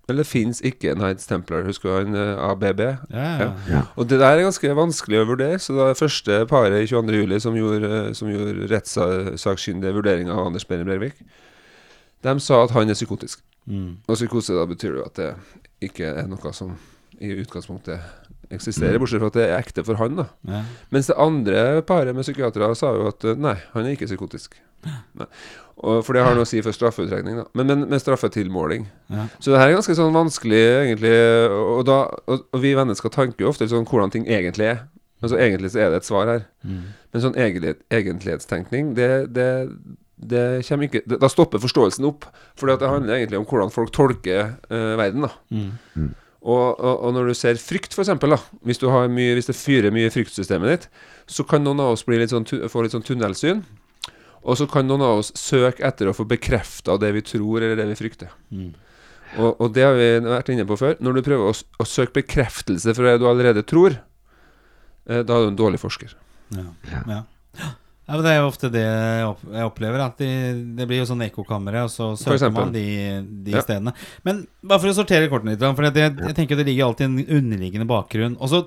[0.10, 1.64] Eller fins ikke Knights Templar?
[1.66, 2.82] Husker du han eh, ABB?
[3.10, 3.48] Ja, ja.
[3.70, 3.82] Ja.
[3.98, 5.58] Og det der er ganske vanskelig å vurdere.
[5.62, 7.16] Så det første paret i 22.
[7.24, 11.24] juli som gjorde, som gjorde rettssakkyndige vurderinger av Anders Behring Breivik,
[12.26, 13.42] de sa at han er psykotisk.
[13.66, 13.96] Mm.
[14.06, 15.32] Og psykose da betyr jo at det
[15.90, 16.76] ikke er noe som
[17.22, 18.02] i utgangspunktet
[18.54, 20.20] eksisterer, bortsett fra at det er ekte for han.
[20.22, 20.64] da Ja.
[20.94, 24.60] Mens det andre paret med psykiatere sa jo at eh, nei, han er ikke psykotisk.
[25.18, 25.26] Nei.
[25.76, 27.46] Og, for det har noe å si for straffeutregning, da.
[27.58, 28.86] Men, men med straffetilmåling.
[29.12, 29.28] Ja.
[29.44, 31.14] Så det her er ganske sånn vanskelig, egentlig.
[31.52, 31.98] Og, da,
[32.32, 34.86] og, og vi mennesker tanker jo ofte sånn hvordan ting egentlig er.
[35.24, 36.44] Altså Egentlig så er det et svar her.
[36.64, 36.82] Mm.
[37.12, 39.48] Men sånn egentlig, egentlighetstenkning, det, det,
[40.32, 42.28] det kommer ikke det, Da stopper forståelsen opp.
[42.60, 45.28] For det handler egentlig om hvordan folk tolker uh, verden.
[45.28, 45.34] da
[45.96, 46.14] Mm.
[46.42, 48.12] og, og, og når du ser frykt, f.eks.,
[48.62, 50.90] hvis, du har mye, hvis det fyrer mye i fryktsystemet ditt,
[51.28, 53.64] så kan noen av oss bli litt sånn, få litt sånn tunnelsyn.
[54.46, 57.80] Og så kan noen av oss søke etter å få bekrefta det vi tror, eller
[57.80, 58.34] det vi frykter.
[58.54, 58.74] Mm.
[59.42, 61.00] Og, og det har vi vært inne på før.
[61.04, 63.98] Når du prøver å, å søke bekreftelse for det du allerede tror,
[65.10, 66.14] eh, da er du en dårlig forsker.
[66.56, 66.68] Ja.
[66.94, 67.24] Ja.
[68.06, 68.20] Ja.
[68.22, 70.04] Det er jo ofte det jeg opplever.
[70.06, 70.30] At de,
[70.78, 72.86] det blir jo sånn ekkokamre, og så søker man de,
[73.48, 73.64] de Ja.
[73.66, 73.96] stedene.
[74.28, 77.40] Men bare for å sortere kortene litt, for jeg, jeg tenker det ligger alltid en
[77.42, 78.38] underliggende bakgrunn.
[78.38, 78.62] Og så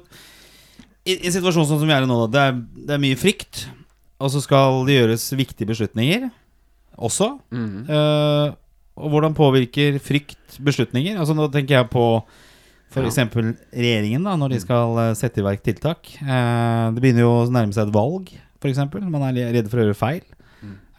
[1.06, 2.58] i, I situasjonen sånn som vi er i nå, det er,
[2.90, 3.68] det er mye frykt.
[4.18, 6.28] Og så skal det gjøres viktige beslutninger
[6.98, 7.30] også.
[7.54, 8.56] Eh,
[8.98, 11.18] og hvordan påvirker frykt beslutninger?
[11.18, 12.04] Altså Nå tenker jeg på
[12.88, 13.20] f.eks.
[13.20, 16.10] regjeringen, da når de skal eh, sette i verk tiltak.
[16.22, 18.80] Uh, det begynner jo å nærme seg et valg, f.eks.
[19.04, 20.24] Man er redd for å gjøre feil.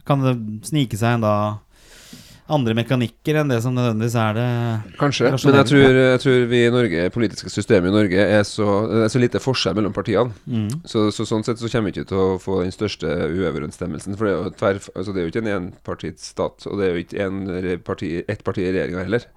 [0.07, 1.33] Kan det snike seg en da
[2.53, 4.47] andre mekanikker enn det som nødvendigvis er det
[4.99, 5.31] Kanskje.
[5.31, 9.03] Men jeg tror, jeg tror vi i Norge, politiske systemet i Norge er så, det
[9.05, 10.33] er så lite forskjell mellom partiene.
[10.45, 10.69] mm.
[10.89, 14.17] Så, så sånn sett så kommer vi ikke til å få den største uoverensstemmelsen.
[14.19, 16.95] For det er jo, tver, altså det er jo ikke en enpartistat, og det er
[16.95, 17.43] jo ikke en
[17.85, 19.29] parti, ett parti i regjeringa heller.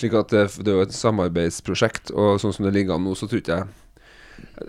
[0.00, 3.14] Slik at det, det er jo et samarbeidsprosjekt, og sånn som det ligger an nå,
[3.18, 3.70] så tror ikke jeg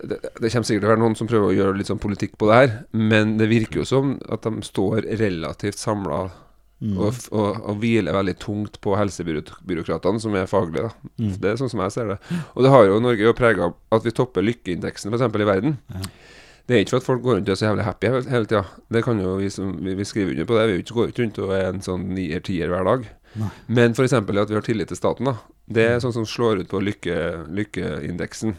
[0.04, 2.36] det, det kommer sikkert til å være noen som prøver å gjøre litt sånn politikk
[2.38, 6.26] på det her, men det virker jo som at de står relativt samla
[6.84, 6.98] Mm.
[7.00, 10.90] og, og, og hviler veldig tungt på helsebyråkratene, som er faglige.
[10.90, 11.34] da Mm.
[11.40, 12.16] Det er sånn som jeg ser det.
[12.56, 15.22] Og det har jo Norge jo prega at vi topper lykkeindeksen f.eks.
[15.30, 15.76] i verden.
[15.94, 16.00] Ja.
[16.66, 18.48] Det er ikke for at folk går rundt og er så jævlig happy hele, hele
[18.48, 18.62] tida.
[18.96, 20.66] Det kan jo vi som vi, vi skriver under på det.
[20.70, 23.08] Vi ikke går ikke rundt og er en sånn nier-tier hver dag.
[23.40, 23.50] Nei.
[23.78, 24.14] Men f.eks.
[24.16, 25.28] at vi har tillit til staten.
[25.28, 27.18] da Det er sånn som slår ut på lykke,
[27.52, 28.56] lykkeindeksen.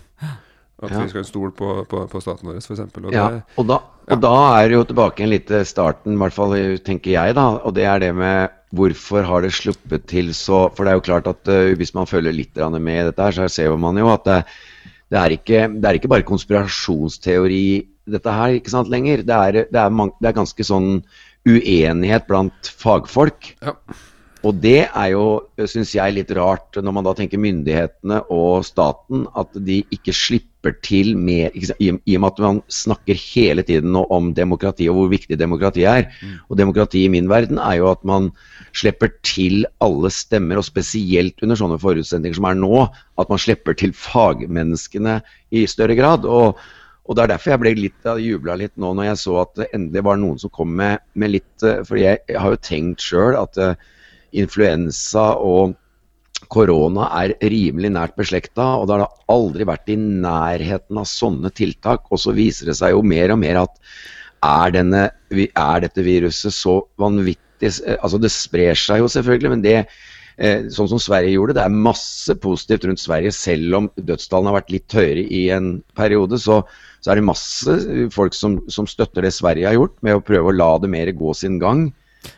[0.83, 1.01] At Ja.
[1.05, 2.79] vi skal stole på, på, på staten vår, f.eks.
[2.83, 3.77] Og Ja, og da,
[4.11, 7.45] og da er jo tilbake igjen litt starten, i hvert fall tenker jeg, da.
[7.63, 11.05] Og det er det med hvorfor har det sluppet til så For det er jo
[11.05, 14.09] klart at uh, hvis man følger litt med i dette her, så ser man jo
[14.11, 14.39] at det,
[15.13, 17.67] det, er ikke, det er ikke bare konspirasjonsteori
[18.05, 19.23] dette her, ikke sant, lenger.
[19.25, 20.99] Det er, det er, man, det er ganske sånn
[21.47, 23.55] uenighet blant fagfolk.
[23.63, 23.73] Ja.
[24.45, 25.25] Og det er jo,
[25.65, 30.54] syns jeg, litt rart når man da tenker myndighetene og staten, at de ikke slipper
[30.85, 34.87] til mer ikke sant, i, I og med at man snakker hele tiden om demokrati
[34.89, 36.07] og hvor viktig demokrati er.
[36.49, 38.31] Og demokrati i min verden er jo at man
[38.75, 42.87] slipper til alle stemmer, og spesielt under sånne forutsetninger som er nå,
[43.21, 45.19] at man slipper til fagmenneskene
[45.51, 46.25] i større grad.
[46.25, 46.57] og
[47.05, 49.67] og Det er derfor jeg ble litt jubla litt nå når jeg så at det
[49.77, 53.05] endelig var noen som kom med, med litt eh, For jeg, jeg har jo tenkt
[53.05, 53.75] sjøl at uh,
[54.33, 55.75] influensa og
[56.51, 61.51] korona er rimelig nært beslekta, og det har da aldri vært i nærheten av sånne
[61.55, 62.05] tiltak.
[62.11, 63.79] Og så viser det seg jo mer og mer at
[64.45, 69.63] er, denne, er dette viruset så vanvittig eh, Altså det sprer seg jo selvfølgelig, men
[69.63, 73.33] det eh, sånn som Sverige gjorde, det er masse positivt rundt Sverige.
[73.35, 76.61] Selv om dødstallene har vært litt høyere i en periode, så,
[77.01, 77.77] så er det masse
[78.13, 81.13] folk som, som støtter det Sverige har gjort, med å prøve å la det mer
[81.15, 81.87] gå sin gang.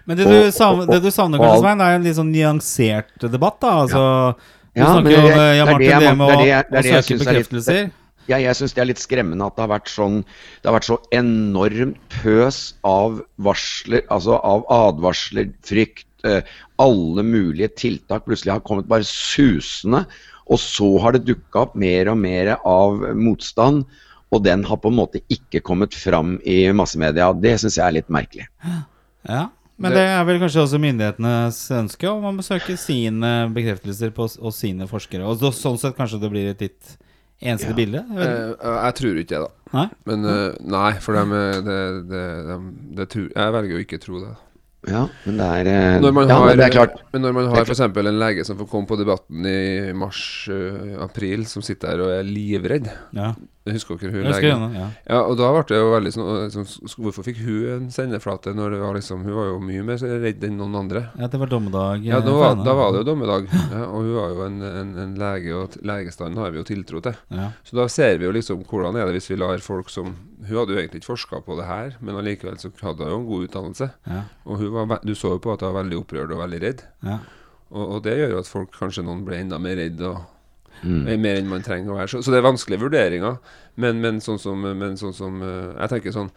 [0.06, 2.32] Men det du, Og- savner, og- det du savner, kanskje, Svein, er en litt sånn
[2.34, 3.72] nyansert debatt, da.
[3.84, 4.36] Altså,
[4.76, 7.92] du Ja, snakker om eh, det ja, det Martin, det med å, søke er bekreftelser.
[8.28, 10.18] Ja, jeg syns det er litt skremmende at det har vært sånn
[10.62, 16.42] Det har vært så enormt pøs av varsler, altså av advarsler, frykt, eh,
[16.78, 20.06] alle mulige tiltak plutselig har kommet bare susende,
[20.50, 23.86] og så har det dukka opp mer og mer av motstand,
[24.32, 27.32] og den har på en måte ikke kommet fram i massemedia.
[27.40, 28.48] Det syns jeg er litt merkelig.
[29.28, 29.48] Ja,
[29.78, 34.56] men det er vel kanskje også myndighetenes ønske om å besøke sine bekreftelser på, og
[34.56, 35.28] sine forskere.
[35.28, 36.98] Og så, sånn sett kanskje det blir et litt
[37.42, 38.02] ensidig bilde?
[38.18, 39.54] Jeg Eh, jeg tror ikke det, da.
[39.78, 39.88] Nei?
[40.10, 42.26] Men eh, nei, for dem, eh, det, det,
[42.98, 44.34] det tror, jeg velger jo ikke å tro det.
[44.88, 46.98] Ja, men det er eh, Når man ja, har, det er klart.
[47.12, 47.98] Men når man har for f.eks.
[48.00, 52.90] en lege som får komme på Debatten i mars-april, som sitter her og er livredd
[53.18, 53.34] Ja.
[53.76, 54.62] Husker dere hun legen?
[54.62, 54.80] henne.
[54.80, 54.88] Ja.
[55.10, 56.66] Ja, og da ble det jo veldig sånn liksom,
[57.04, 60.44] Hvorfor fikk hun en sendeflate når det var liksom Hun var jo mye mer redd
[60.48, 61.04] enn noen andre.
[61.20, 62.06] ja, det var dommedag.
[62.08, 63.48] Ja, eh, da var, da var det jo dommedag.
[63.74, 67.02] Ja, og hun var jo en, en, en lege, og legestanden har vi jo tiltro
[67.04, 67.16] til.
[67.34, 67.50] Ja.
[67.68, 70.54] Så da ser vi jo liksom hvordan er det hvis vi lar folk som Hun
[70.62, 73.28] hadde jo egentlig ikke forska på det her, men allikevel så hadde hun jo en
[73.32, 73.88] god utdannelse.
[74.08, 74.22] Ja.
[74.46, 76.84] Og hun var, du så jo på at hun var veldig opprørt og veldig redd.
[77.04, 77.18] Ja.
[77.74, 80.22] Og, og det gjør jo at folk, kanskje noen ble enda mer redd og
[80.84, 81.08] Mm.
[81.10, 82.12] er mer enn man trenger å være.
[82.12, 83.38] Så, så det er vanskelige vurderinger.
[83.78, 86.32] Men, men sånn som, men sånn som eh, Jeg tenker sånn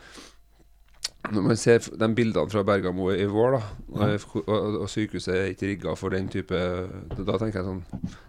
[1.33, 3.61] Når man ser de bildene fra Bergamo i vår, da
[3.97, 6.59] og, og, og sykehuset er ikke rigga for den type
[7.17, 7.81] Da tenker jeg sånn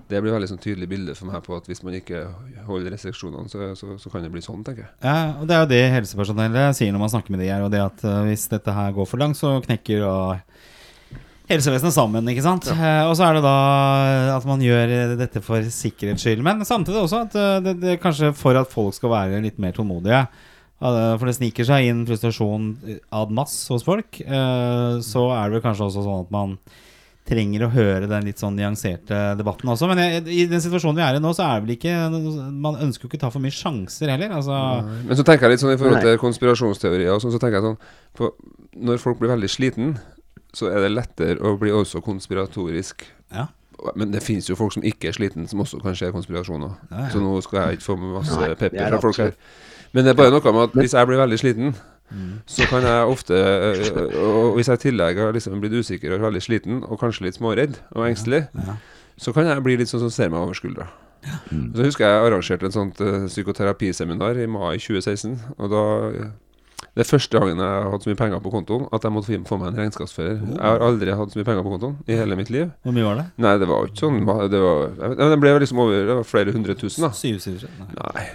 [0.07, 2.23] Det blir veldig sånn tydelig bilde for meg på at hvis man ikke
[2.67, 4.91] holder restriksjonene, så, så, så kan det bli sånn, tenker jeg.
[5.03, 7.71] Ja, og det er jo det helsepersonellet sier når man snakker med de her, og
[7.71, 10.15] det at eh, hvis dette her går for langt, så knekker da
[11.51, 12.69] helsevesenet sammen, ikke sant?
[12.71, 13.55] Eh, og så er det da
[14.37, 16.43] at man gjør eh, dette for sikkerhets skyld.
[16.45, 19.75] Men samtidig også at eh, det, det kanskje for at folk skal være litt mer
[19.75, 20.25] tålmodige.
[20.81, 22.71] For det sniker seg inn frustrasjon
[23.13, 24.17] ad masse hos folk.
[24.17, 26.55] Så er det vel kanskje også sånn at man
[27.27, 29.85] trenger å høre den litt sånn nyanserte debatten også.
[29.91, 31.93] Men jeg, i den situasjonen vi er i nå, så er det vel ikke
[32.63, 34.33] Man ønsker jo ikke å ta for mye sjanser heller.
[34.39, 34.57] Altså
[35.05, 37.67] Men så tenker jeg litt sånn i forhold til konspirasjonsteorier og sånn, så tenker jeg
[37.69, 38.33] sånn
[38.89, 39.93] Når folk blir veldig sliten,
[40.53, 43.05] så er det lettere å bli også konspiratorisk.
[43.31, 43.47] Ja.
[43.95, 46.75] Men det finnes jo folk som ikke er sliten, som også kan se konspirasjoner.
[46.91, 47.09] Ja, ja.
[47.09, 49.31] Så nå skal jeg ikke få med masse Nei, pepper er fra folk her.
[49.93, 51.73] Men det er bare noe med at hvis jeg blir veldig sliten,
[52.11, 52.41] Mm.
[52.45, 56.19] så kan jeg ofte øh, Og hvis jeg i tillegg har liksom blitt usikker og
[56.25, 58.75] veldig sliten, og kanskje litt småredd og engstelig, Ja.
[59.17, 60.89] så kan jeg bli litt sånn som ser meg over skuldra.
[61.47, 65.39] Så husker jeg arrangerte et sånt uh, psykoterapисeminar i mai 2016.
[65.57, 66.29] Og da eh,
[66.91, 69.37] Det er første gangen jeg har hatt så mye penger på kontoen at jeg måtte
[69.47, 70.41] få meg en regnskapsfører.
[70.43, 72.73] Jeg har aldri hatt så mye penger på kontoen i hele mitt liv.
[72.83, 73.25] Hvor mye var det?
[73.45, 74.17] Nei, det var jo ikke sånn
[74.51, 77.13] Det, var, det ble liksom over Det var flere hundre tusen, da.
[77.15, 77.77] Syv, syv, syv.
[77.95, 78.25] Nei.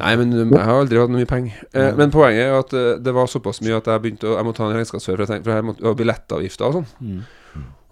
[0.00, 0.14] Nei.
[0.22, 1.60] Men um, jeg har aldri hatt noe mye penger.
[1.76, 4.48] Eh, men poenget er at eh, det var såpass mye at jeg begynte å Jeg
[4.48, 6.88] måtte ha en regnskapsfører, for jeg måtte ha billettavgifter og sånn.
[7.04, 7.20] Mm.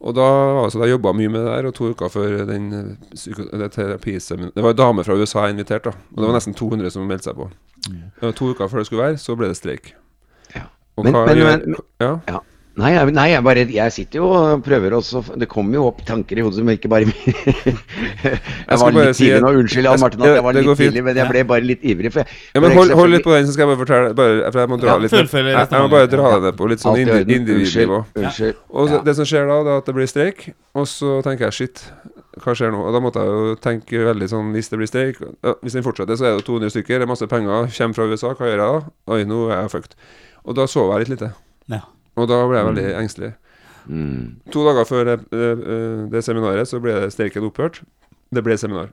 [0.01, 0.25] Og da
[0.65, 2.85] altså, jeg jobba mye med det der, og to uker før den eh,
[3.59, 5.91] det Det var en dame fra USA invitert, da.
[6.15, 7.49] Og det var nesten 200 som meldte seg på.
[8.23, 9.95] Og to uker før det skulle være, så ble det streik.
[10.55, 10.63] Ja.
[10.97, 12.19] Og Men- hva men- gjør men- Ja.
[12.29, 12.39] Ja.
[12.79, 15.99] Nei, jeg, nei jeg, bare, jeg sitter jo og prøver også Det kommer jo opp
[16.07, 18.38] tanker i hodet som ikke bare Jeg
[18.69, 19.51] jeg var bare litt si tidlig nå.
[19.62, 22.12] Unnskyld, Jan jeg Martin, at jeg var litt tidlig, men jeg ble bare litt ivrig.
[22.14, 24.61] For, Ja, men hold, hold litt på den, så skal jeg bare fortelle bare, For
[24.62, 26.85] jeg må dra Ja, litt ned- jeg, jeg må bare dra det ned på litt
[26.85, 27.99] sånn Alt indi- individnivå.
[28.05, 28.23] Unnskyld.
[28.25, 28.62] unnskyld.
[28.71, 29.03] Og så, Ja.
[29.11, 31.85] det som skjer da, det er at det blir streik, og så tenker jeg shit,
[32.38, 32.85] hva skjer nå?
[32.87, 35.83] Og da måtte jeg jo tenke veldig sånn hvis det blir streik ja, Hvis den
[35.83, 38.55] fortsetter, så er det 200 stykker, det er masse penger, kommer fra USA, hva gjør
[38.55, 38.91] jeg da?
[39.11, 39.95] Oi, nå er jeg fucked.
[40.47, 41.33] Og da sover jeg litt lite.
[41.69, 41.81] Ja.
[42.18, 43.33] Og da ble jeg veldig engstelig.
[43.88, 44.40] Mm.
[44.52, 47.81] To dager før det, eh, eh, det seminaret så ble streiken opphørt.
[48.35, 48.90] Det ble seminar.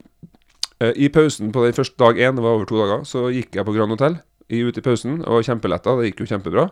[0.80, 3.56] Eh, I pausen på den første dag én, det var over to dager, så gikk
[3.56, 5.98] jeg på Grand Hotell ute i pausen og var kjempeletta.
[5.98, 6.70] Det gikk jo kjempebra.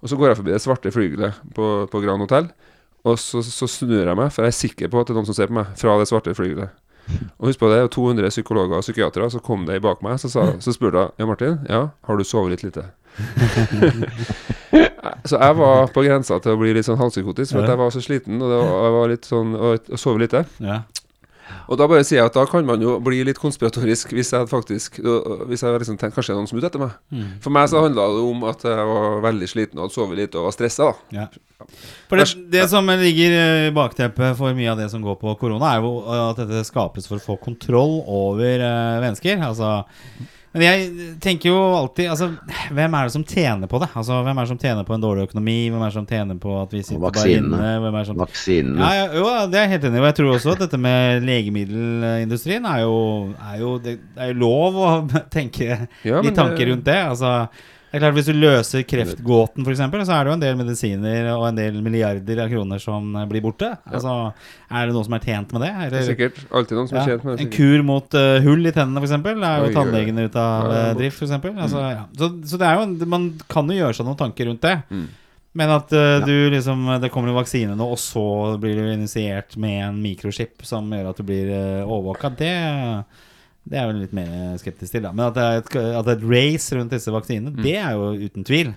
[0.00, 2.48] Og så går jeg forbi det svarte flygelet på, på Grand Hotell,
[3.04, 5.28] og så, så snur jeg meg, for jeg er sikker på at det er noen
[5.28, 6.72] som ser på meg fra det svarte flygelet.
[7.40, 10.16] Og husk på det, det er 200 psykologer og psykiatere, så kom de bak meg,
[10.22, 12.86] så, sa, så spurte jeg ja, Martin, ja, har du sovet litt lite?
[15.28, 18.04] så jeg var på grensa til å bli litt sånn halvpsykotisk, for jeg var så
[18.04, 20.44] sliten, og, det var, jeg var litt sånn, og, og sov lite.
[20.62, 20.82] Ja.
[21.70, 24.48] Og da bare sier jeg at da kan man jo bli litt konspiratorisk hvis jeg
[24.50, 26.96] faktisk Hvis jeg liksom tenkte kanskje det er noen som er ute etter meg.
[27.14, 27.28] Mm.
[27.44, 30.40] For meg så handla det om at jeg var veldig sliten og hadde sovet lite
[30.40, 30.90] og var stressa.
[31.14, 31.28] Ja.
[32.10, 35.34] For det, det som ligger eh, i bakteppet for mye av det som går på
[35.42, 35.92] korona, er jo
[36.30, 39.42] at dette skapes for å få kontroll over eh, mennesker.
[39.44, 39.76] Altså
[40.52, 42.26] men jeg tenker jo alltid altså,
[42.74, 43.86] Hvem er det som tjener på det?
[43.94, 45.54] Altså, Hvem er det som tjener på en dårlig økonomi?
[45.70, 47.60] Hvem er det som tjener på at vi sitter bare inne?
[47.84, 48.80] Hvem er det som Vaksinene.
[48.82, 50.02] ja, ja, jo, det er jeg helt enig i.
[50.02, 52.96] Og jeg tror også at dette med legemiddelindustrien er jo,
[53.52, 54.88] er jo Det det er jo lov å
[55.36, 55.68] tenke
[56.04, 56.98] Ja, litt tanker det- rundt det.
[57.14, 57.34] Altså,
[57.90, 61.30] det er klart Hvis du løser kreftgåten, f.eks., så er det jo en del medisiner
[61.32, 63.72] og en del milliarder av kroner som eh, blir borte.
[63.90, 64.12] Altså,
[64.70, 65.70] Er det noen som er tjent med det?
[65.90, 67.46] Det er sikkert alltid noen som ja, er tjent med det.
[67.46, 70.84] en kur mot uh, hull i tennene, f.eks., er jo tannlegene ute av Ja, eh,
[70.84, 70.98] ja.
[71.00, 71.48] drift, f.eks.
[71.50, 72.04] Altså, ja.
[72.20, 74.76] så, så det er jo man kan jo gjøre seg noen tanker rundt det.
[74.94, 75.08] Mm.
[75.58, 78.22] Men at uh, du liksom det kommer en vaksine nå, og så
[78.62, 82.54] blir du initiert med en mikrochip som gjør at du blir uh, overvåka, det,
[83.70, 85.02] det er jeg vel litt mer skeptisk til.
[85.04, 85.10] Da.
[85.14, 87.92] Men at det, er et, at det er et race rundt disse vaksinene, det er
[87.94, 88.72] jo uten tvil.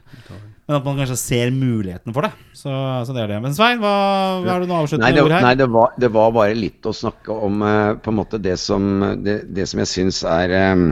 [0.64, 2.30] Men at man kanskje ser muligheten for det.
[2.56, 3.40] Så, så det er det.
[3.44, 3.96] Men Svein, hva,
[4.44, 5.48] hva har du noe Nei, avsluttende det, ord her?
[5.48, 8.54] nei det, var, det var bare litt å snakke om eh, på en måte det
[8.62, 8.86] som,
[9.26, 10.86] det, det som jeg syns er um,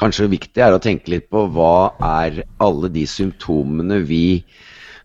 [0.00, 1.92] kanskje viktig, er å tenke litt på hva
[2.24, 4.24] er alle de symptomene vi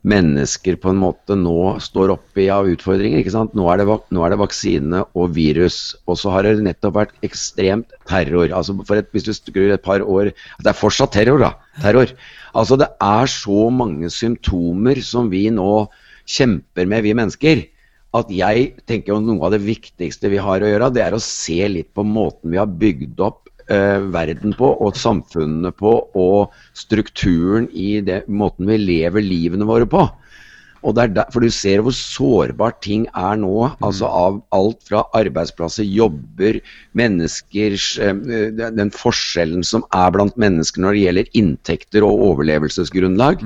[0.07, 3.21] mennesker på en måte nå står oppi av utfordringer.
[3.21, 3.53] ikke sant?
[3.57, 5.95] Nå er det, nå er det vaksine og virus.
[6.09, 8.49] Og så har det nettopp vært ekstremt terror.
[8.49, 11.53] altså for et, Hvis du skrur et par år Det er fortsatt terror, da.
[11.81, 12.13] Terror.
[12.55, 15.87] Altså Det er så mange symptomer som vi nå
[16.25, 17.67] kjemper med, vi mennesker
[18.13, 21.23] at jeg tenker jo noe av det viktigste vi har å gjøre, det er å
[21.23, 26.51] se litt på måten vi har bygd opp eh, verden på, og samfunnene på, og
[26.77, 30.05] strukturen i det, måten vi lever livene våre på.
[30.81, 33.67] Og det er der, for du ser hvor sårbart ting er nå.
[33.85, 36.57] altså Av alt fra arbeidsplasser, jobber,
[36.97, 38.15] menneskers eh,
[38.57, 43.45] den- forskjellen som er blant mennesker når det gjelder inntekter og overlevelsesgrunnlag.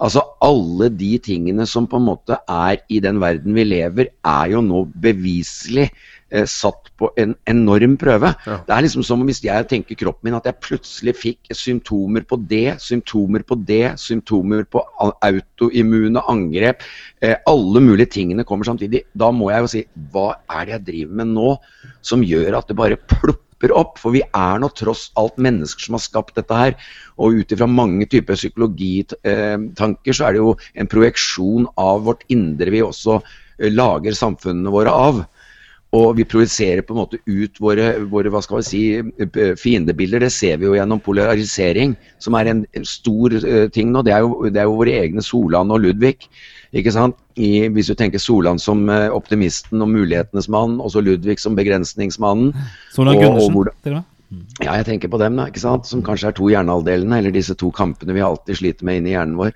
[0.00, 4.50] Altså Alle de tingene som på en måte er i den verden vi lever, er
[4.56, 5.90] jo nå beviselig
[6.34, 8.32] eh, satt på en enorm prøve.
[8.46, 8.58] Ja.
[8.66, 12.38] Det er liksom som hvis jeg tenker kroppen min at jeg plutselig fikk symptomer på
[12.50, 14.82] det, symptomer på det, symptomer på
[15.24, 16.84] autoimmune angrep.
[17.22, 19.04] Eh, alle mulige tingene kommer samtidig.
[19.14, 21.56] Da må jeg jo si hva er det jeg driver med nå
[22.04, 23.98] som gjør at det bare plopper opp?
[24.02, 26.74] For vi er nå tross alt mennesker som har skapt dette her.
[27.18, 32.74] Og ut ifra mange typer psykologitanker så er det jo en projeksjon av vårt indre
[32.74, 35.24] vi også eh, lager samfunnene våre av.
[35.94, 40.24] Og vi projiserer på en måte ut våre, våre hva skal vi si, eh, fiendebilder.
[40.24, 44.02] Det ser vi jo gjennom polarisering, som er en, stor eh, ting nå.
[44.02, 46.16] Det er, jo, det er jo våre egne Solan og Ludvig.
[46.74, 47.14] Ikke sant?
[47.38, 51.54] I, hvis du tenker Solan som eh, optimisten og mulighetenes mann, og så Ludvig som
[51.54, 52.50] begrensningsmannen.
[52.94, 54.10] Solan og- og Gundersen, til og med.
[54.64, 55.86] Ja, jeg tenker på dem, da, ikke sant?
[55.86, 59.36] som kanskje er to hjernehalvdelene, eller disse to kampene vi alltid sliter med inni hjernen
[59.38, 59.52] vår.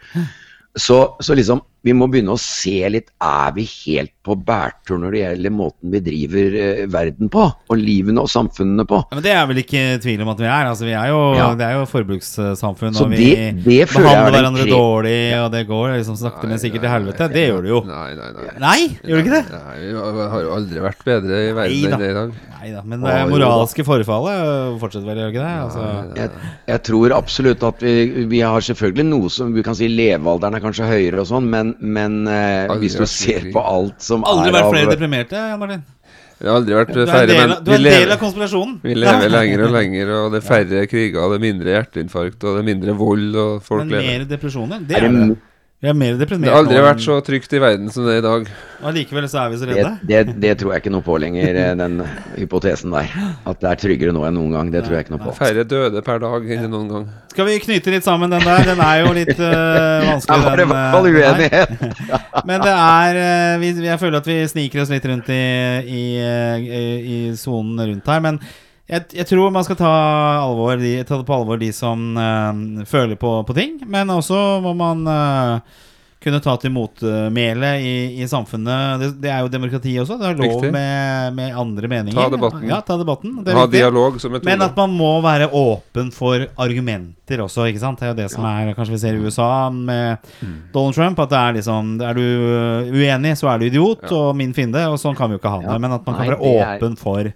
[0.79, 5.15] Så, så liksom, vi må begynne å se litt Er vi helt på bærtur når
[5.17, 7.47] det gjelder måten vi driver eh, verden på?
[7.73, 8.99] Og livene og samfunnene på?
[9.09, 10.69] Ja, men Det er vel ikke tvil om at vi er.
[10.69, 11.47] Altså, vi er jo, Ja.
[11.59, 15.51] Det er jo forbrukssamfunn, Så og vi det- det er behandler hverandre kre- dårlig, og
[15.53, 17.29] det går liksom sakte, men sikkert til helvete.
[17.33, 17.81] Det gjør det jo.
[17.89, 18.53] Nei, nei, nei.
[18.59, 19.45] Nei, gjør det ikke det?
[19.53, 22.33] Nei, vi har- jo aldri vært bedre i verden enn det i dag.
[22.59, 25.57] Nei da, men det moralske forfallet fortsetter vel, gjør det ikke det?
[25.65, 26.31] Altså, Jeg,
[26.69, 30.61] jeg tror absolutt at vi, vi har selvfølgelig noe som vi kan si levealderen er
[30.61, 34.57] kanskje høyere og sånn, men, men eh, hvis du ser på alt som aldri er
[34.59, 35.85] vært av flere deprimerte, Jan Martin.
[36.39, 38.77] Vi har aldri vært færre, men du er en del av konspirasjonen.
[38.85, 42.45] vi lever lenger og lenger, og det er færre kriger, og det er mindre hjerteinfarkt,
[42.45, 44.07] og det er mindre vold, og folk Men lever.
[44.07, 44.85] mer depresjoner?
[44.87, 45.39] Det Er er det.
[45.79, 48.23] Vi er mer Det har aldri vært så trygt i verden som det er i
[48.25, 48.49] dag.
[48.89, 49.93] Allikevel så er vi så redde.
[50.11, 52.01] det, det tror jeg ikke noe på lenger, eh, den
[52.35, 53.13] hypotesen der.
[53.47, 54.73] At det er tryggere nå enn noen gang.
[54.75, 55.37] Det tror jeg ikke noe på.
[55.39, 57.07] Færre døde per dag enn noen gang.
[57.31, 58.67] Skal vi knyte litt sammen den der?
[58.73, 59.55] Den er jo litt Da
[60.09, 62.07] vanskelig, var det i hvert fall øh, uenighet.
[62.51, 65.43] Men det er uh, vi, Jeg føler at vi sniker oss litt rundt i
[65.87, 66.05] i,
[67.07, 68.27] i sonen rundt her.
[68.27, 68.43] Men
[68.89, 69.91] jeg, jeg tror man skal ta,
[70.45, 73.79] alvor, de, ta det på alvor de som øh, føler på, på ting.
[73.87, 75.61] Men også må man øh,
[76.25, 78.99] kunne ta til motmæle i, i samfunnet.
[78.99, 80.17] Det, det er jo demokrati også.
[80.19, 82.17] Det er lov med, med andre meninger.
[82.19, 82.65] Ta debatten.
[82.67, 83.37] Ja, ta debatten.
[83.45, 83.79] Det er Ha viktig.
[83.85, 84.49] dialog som metode.
[84.51, 88.01] Men at man må være åpen for argumenter også, ikke sant.
[88.03, 90.57] Det er jo det som er Kanskje vi ser i USA med Mm.
[90.75, 92.23] Donald Trump, at det er liksom Er du
[92.95, 95.61] uenig, så er du idiot og min fiende, og sånn kan vi jo ikke ha
[95.65, 95.71] det.
[95.73, 95.79] Ja.
[95.83, 97.33] Men at man kan Nei, være åpen er- for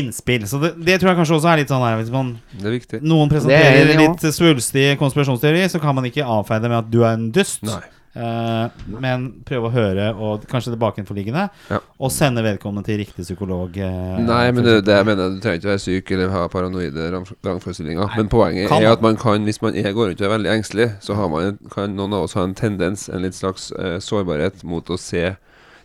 [0.00, 0.46] innspill.
[0.48, 3.28] Så det, det tror jeg kanskje også er litt sånn her Hvis man, Det noen
[3.28, 6.80] Det er presenterer jeg enig litt svulstig konspirasjonsteori, så kan man ikke avfeie det med
[6.82, 7.66] at du er en dust.
[8.12, 11.78] Eh, men prøve å høre, og kanskje det bakenforliggende, Ja.
[11.98, 13.72] og sende vedkommende til riktig psykolog.
[13.72, 17.08] Uh, Nei, men det, det jeg mener Du trenger ikke være syk eller ha paranoide
[17.44, 18.12] rangforestillinger.
[18.16, 20.52] Men poenget kan er at man kan, hvis man er, går rundt og er veldig
[20.52, 23.96] engstelig, så har man, kan noen av oss ha en tendens, en litt slags uh,
[23.96, 25.32] sårbarhet, mot å se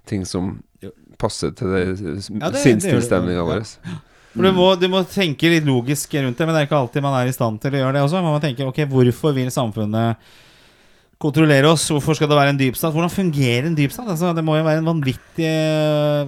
[0.07, 0.57] ting som
[1.17, 1.81] passer til det,
[2.39, 2.61] Ja, det.
[3.49, 3.63] vår.
[4.37, 7.01] For du må, du må tenke litt logisk rundt det, men det er ikke alltid
[7.01, 8.21] man er i stand til å gjøre det også.
[8.21, 10.17] Man må tenke ok, hvorfor vil samfunnet
[11.17, 11.87] kontrollere oss?
[11.89, 12.93] Hvorfor skal det være en dypstat?
[12.93, 14.05] Hvordan fungerer en dypstat?
[14.13, 15.53] Altså, det må jo være en vanvittig,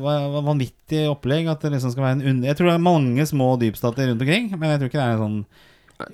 [0.02, 1.50] vanvittig opplegg.
[1.54, 2.48] At det liksom skal være en under...
[2.50, 5.18] Jeg tror det er mange små dypstater rundt omkring, men jeg tror ikke det er
[5.20, 5.42] en sånn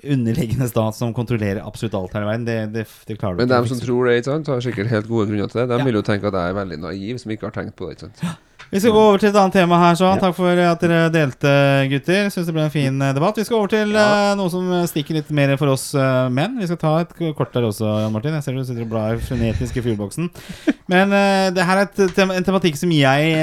[0.02, 2.44] underliggende stat som kontrollerer absolutt alt her i verden.
[2.48, 3.54] Det, det, det klarer du Men ikke.
[3.54, 5.68] Men dem som tror det, ikke sant, har sikkert helt gode grunner til det.
[5.72, 5.86] De Ja.
[5.88, 7.96] vil jo tenke at jeg er veldig naiv som ikke har tenkt på det.
[7.96, 9.94] ikke sant Vi skal gå over til et annet tema her.
[9.94, 11.50] sånn Takk for at dere delte,
[11.92, 12.30] gutter.
[12.34, 13.38] Syns det ble en fin eh, debatt.
[13.38, 16.56] Vi skal over til uh, noe som stikker litt mer for oss uh, menn.
[16.58, 18.34] Vi skal ta et kort der også, Jan Martin.
[18.34, 20.32] Jeg ser du sitter og blar frenetisk i fugleboksen.
[20.92, 23.38] Men uh, det her er et, tem en tematikk som jeg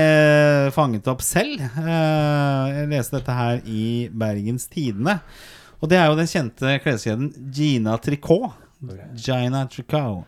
[0.75, 1.63] fanget opp selv.
[1.63, 5.21] Jeg leste dette her i Bergens Tidende.
[5.79, 8.59] Og det er jo den kjente kleskjeden Gina Tricot.
[9.15, 10.27] Gina Tricot.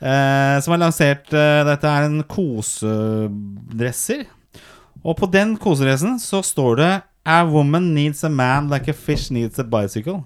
[0.00, 4.24] Eh, som har lansert eh, Dette er en kosedresser.
[5.04, 6.92] Og på den kosedressen så står det
[7.24, 10.22] A woman needs a man like a fish needs a bicycle.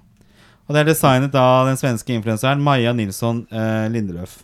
[0.67, 4.43] Og det er designet av den svenske influenseren Maja Nilsson eh, Lindeløf.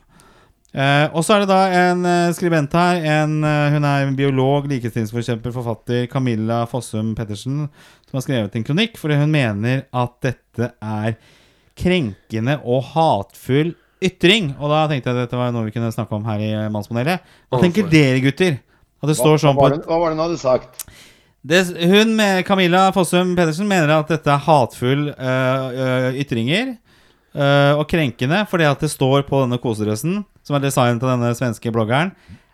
[0.75, 3.03] Eh, og så er det da en eh, skribent her.
[3.21, 7.69] En, eh, hun er en biolog, likestillingsforkjemper, forfatter Camilla Fossum Pettersen,
[8.09, 11.15] som har skrevet en kronikk fordi hun mener at dette er
[11.79, 14.53] krenkende og hatfull ytring.
[14.59, 17.25] Og da tenkte jeg at dette var noe vi kunne snakke om her i Mannspanelet.
[17.53, 18.61] Hva tenker dere, gutter?
[19.03, 20.87] At det står sånn på var det, hva var det hun hadde sagt?
[21.45, 26.77] det, Hun med Camilla Fossum Pedersen mener at dette er hatefulle uh, øh, ytringer.
[27.35, 31.33] Uh, og krenkende fordi at det står på denne kosedressen, som er designet av denne
[31.35, 32.13] svenske bloggeren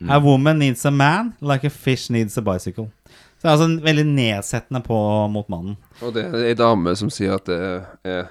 [0.09, 2.89] A woman needs a man like a fish needs a bicycle.
[3.37, 4.97] Så det er altså en veldig nedsettende på
[5.29, 5.77] mot mannen.
[6.01, 7.59] Og det er ei dame som sier at det
[8.05, 8.31] er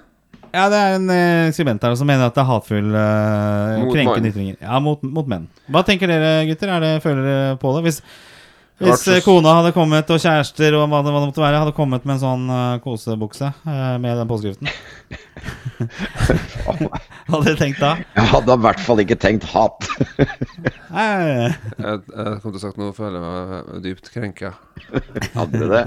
[0.53, 3.93] Ja, det er en eh, skribent her som mener at det er hatefull, eh, Mot
[3.93, 4.31] krenkende mann.
[4.31, 4.57] ytringer.
[4.63, 5.45] Ja, mot, mot menn.
[5.69, 6.71] Hva tenker dere, gutter?
[6.77, 7.83] Er det, føler dere på det?
[7.87, 8.01] Hvis,
[8.79, 11.75] hvis eh, kona hadde kommet, og kjærester og hva det, hva det måtte være, hadde
[11.77, 14.69] kommet med en sånn eh, kosebukse eh, med den påskriften
[16.65, 16.75] Hva
[17.29, 17.91] hadde dere tenkt da?
[18.15, 19.89] Jeg hadde i hvert fall ikke tenkt hat.
[20.95, 24.53] Nei, Jeg, jeg kom til å sagt noe, føler jeg meg dypt krenka.
[25.35, 25.83] Hadde det.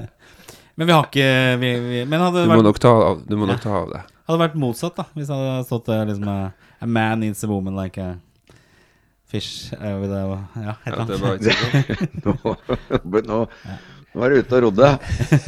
[0.77, 1.27] men vi har ikke
[1.61, 3.75] vi, vi, Men hadde Du det må vært, nok ta av, du må nok ta
[3.83, 4.03] av det.
[4.29, 5.05] Hadde vært motsatt, da.
[5.17, 8.17] Hvis det hadde stått eh, liksom eh, A man needs a woman like a
[9.27, 10.23] fish eh, with a
[10.57, 11.21] Ja, et eller annet.
[11.23, 12.23] var sånn.
[12.27, 13.41] Nå, nå,
[14.13, 14.89] nå er du ute og rodde.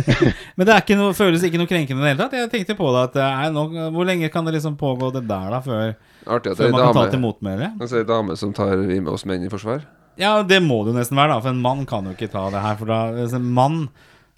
[0.56, 2.36] Men det er ikke noe, føles ikke noe krenkende i det hele tatt.
[2.38, 5.50] Jeg tenkte på det at nei, nå, Hvor lenge kan det liksom pågå det der,
[5.52, 5.92] da, før,
[6.24, 7.74] Artig at før man kan ta til motmæle?
[7.76, 9.84] altså, ei dame som tar vi med oss menn i forsvar.
[10.16, 11.42] Ja, det må det jo nesten være, da.
[11.44, 12.76] For en mann kan jo ikke ta det her.
[12.80, 13.80] For da, altså, en mann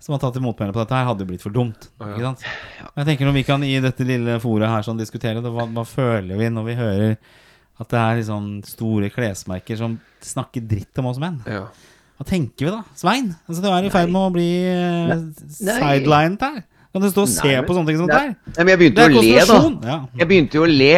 [0.02, 1.88] som har tatt til motmæle på dette her, hadde jo blitt for dumt.
[1.96, 2.44] Ikke sant?
[2.92, 5.84] Jeg tenker når vi kan i dette lille foret her sånn diskutere det, hva, hva
[5.88, 7.16] føler vi når vi hører
[7.76, 11.40] at det er liksom store klesmerker som snakker dritt om oss menn?
[11.48, 11.66] Ja.
[12.16, 12.80] Hva tenker vi da?
[12.96, 13.34] Svein?
[13.44, 15.16] Altså, du er i ferd med å bli uh,
[15.52, 16.62] sidelined her.
[16.96, 18.62] Kan du stå og se Nei, på sånne ting som Nei, det her?
[18.64, 19.90] men jeg begynte jo å le, da.
[19.90, 19.96] Ja.
[20.22, 20.94] Jeg begynte jo å le.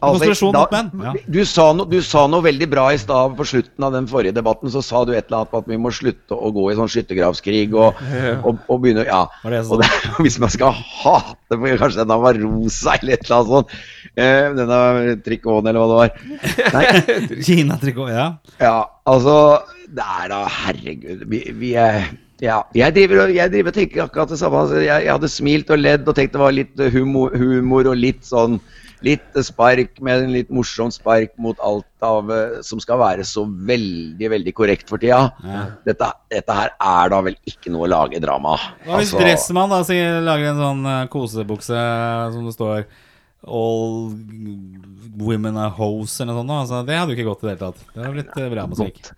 [0.00, 1.12] Konsentrasjon da- mot menn, ja.
[1.36, 4.32] du, sa no, du sa noe veldig bra i stad på slutten av den forrige
[4.36, 4.70] debatten.
[4.72, 6.88] Så sa du et eller annet på at vi må slutte å gå i sånn
[6.88, 8.00] skyttergravskrig og,
[8.44, 9.26] og, og begynne Ja.
[9.44, 9.90] Og det,
[10.24, 13.76] hvis man skal hate på kanskje denne var rosa eller et eller annet sånt,
[14.16, 14.80] eh, denne
[15.26, 16.80] trikoten eller hva det var
[17.46, 18.26] Kina-trikot, ja.
[18.60, 18.74] ja,
[19.08, 19.36] altså
[19.90, 21.24] Det er da Herregud.
[21.30, 22.04] Vi, vi er
[22.40, 24.56] ja, jeg driver, og- jeg driver og tenker akkurat det samme.
[24.62, 27.98] Altså, jeg, jeg hadde smilt og ledd og tenkt det var litt humor, humor og
[28.00, 28.54] litt sånn
[29.04, 33.46] Litt spark med en litt morsomt spark mot alt av eh, som skal være så
[33.48, 35.22] veldig, veldig korrekt for tida.
[35.44, 35.62] Ja.
[35.86, 38.66] Dette, dette her er da vel ikke noe å lage drama av.
[38.84, 41.86] Hva hvis Altså, Dressmann da sier, lager en sånn eh, kosebukse
[42.34, 42.84] som det står
[43.48, 44.10] All
[45.16, 46.56] women are hoes eller noe sånt?
[46.58, 47.82] Altså, det hadde jo ikke gått i det hele tatt.
[47.94, 49.12] Det hadde blitt eh, bra musikk.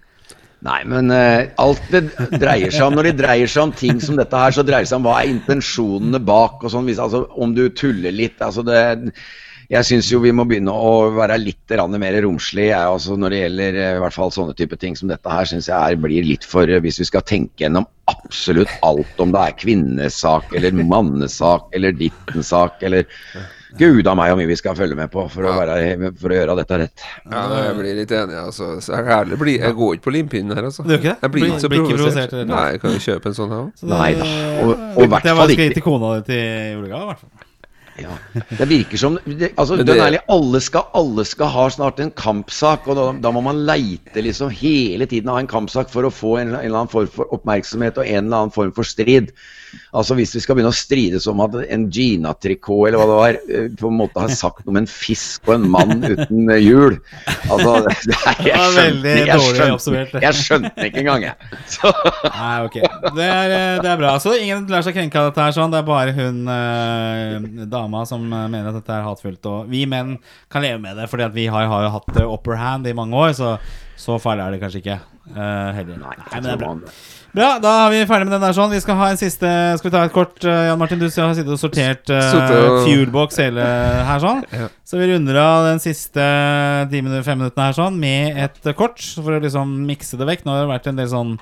[0.63, 2.05] Nei, men uh, alt det
[2.39, 4.93] dreier seg om Når det dreier seg om ting som dette her, så dreier det
[4.93, 6.87] seg om hva er intensjonene bak og sånn.
[6.87, 8.39] Hvis, altså, om du tuller litt.
[8.39, 8.79] Altså det
[9.73, 12.67] Jeg syns jo vi må begynne å være litt mer romslig.
[12.69, 15.49] Jeg, altså, når det gjelder eh, i hvert fall sånne type ting som dette her,
[15.49, 19.33] syns jeg er, blir litt for eh, Hvis vi skal tenke gjennom absolutt alt, om
[19.33, 23.07] det er kvinnesak eller mannesak eller ditten sak eller
[23.79, 26.37] Gud a meg hvor mye vi skal følge med på for å, være, for å
[26.37, 27.05] gjøre dette rett.
[27.25, 28.75] Ja, jeg blir litt enig, altså.
[28.85, 30.85] Jeg, ærlig blir, jeg går ikke på limpinnen her, altså.
[30.85, 31.15] Ikke?
[31.15, 32.35] Jeg blir Blir- ikke så provosert.
[32.35, 32.51] provosert.
[32.53, 33.87] Nei, jeg kan jo kjøpe en sånn her òg.
[33.95, 34.29] Nei da,
[34.67, 36.45] og- og i hvert Det fall var skal gi ikke- til kona di til
[36.77, 37.42] julegave, i hvert fall.
[38.01, 38.15] Ja,
[38.59, 42.87] Det virker som det, altså, det- ærlig, alle, skal, alle skal ha snart en kampsak,
[42.89, 46.39] og da, da må man leite liksom hele tiden ha en kampsak for å få
[46.41, 49.33] en, en eller annen form for oppmerksomhet og en eller annen form for strid.
[49.97, 53.39] Altså Hvis vi skal begynne å strides om at en Gina-trikot eller hva det var,
[53.49, 56.99] eh, på en måte har sagt noe om en fisk og en mann uten hjul
[57.49, 57.79] altså,
[58.09, 61.61] det er, jeg, skjønte, jeg, skjønte, jeg skjønte ikke engang, jeg.
[61.73, 61.93] Så,
[62.27, 62.77] Nei, ok.
[63.17, 64.13] Det er, eh, det er bra.
[64.21, 65.57] Så ingen lar seg krenke av dette her.
[65.57, 69.49] sånn Det er bare hun eh, dama som eh, mener at dette er hatfullt.
[69.51, 70.17] Og vi menn
[70.53, 73.19] kan leve med det, Fordi at vi har, har jo hatt upper hand i mange
[73.19, 73.35] år.
[73.37, 73.57] Så
[74.03, 75.01] så farlig er det kanskje ikke.
[75.23, 75.99] Uh, heller.
[76.01, 76.71] nei, men det er bra.
[77.33, 78.73] Bra, da er vi ferdig med den der sånn.
[78.75, 81.37] Vi skal ha en siste Skal vi ta et kort Uh, Jan Martin, du har
[81.37, 83.67] sittet og sortert uh, fuelbox hele
[84.09, 84.43] her sånn.
[84.89, 86.25] Så vi runder av den siste
[86.91, 90.43] ti minutter, fem minuttene her sånn med et kort, for å liksom mikse det vekk.
[90.45, 91.37] Nå har det vært en del sånn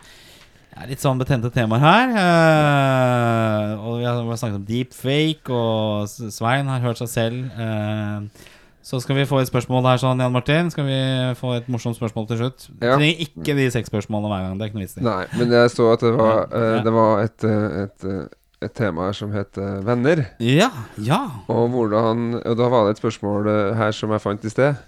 [0.81, 2.13] Det er litt sånn betente temaer her.
[2.17, 7.51] eh, og vi har snakket om deepfake, og Svein har hørt seg selv.
[7.53, 8.47] eh,
[8.83, 10.71] så skal vi få et spørsmål her, sånn, Jan Martin.
[10.73, 10.97] Skal vi
[11.37, 12.65] få et morsomt spørsmål til slutt?
[12.81, 12.97] Ja.
[12.97, 14.57] Trenger ikke de seks spørsmålene hver gang.
[14.57, 15.05] Det er ikke noe vits i.
[15.05, 18.75] Nei, men jeg så at det var, eh, det var et, eh, et, eh, et
[18.75, 20.25] tema her som het eh, venner.
[20.41, 21.21] Ja, ja.
[21.53, 24.81] Og, hvordan, og da var det et spørsmål her som jeg fant i sted,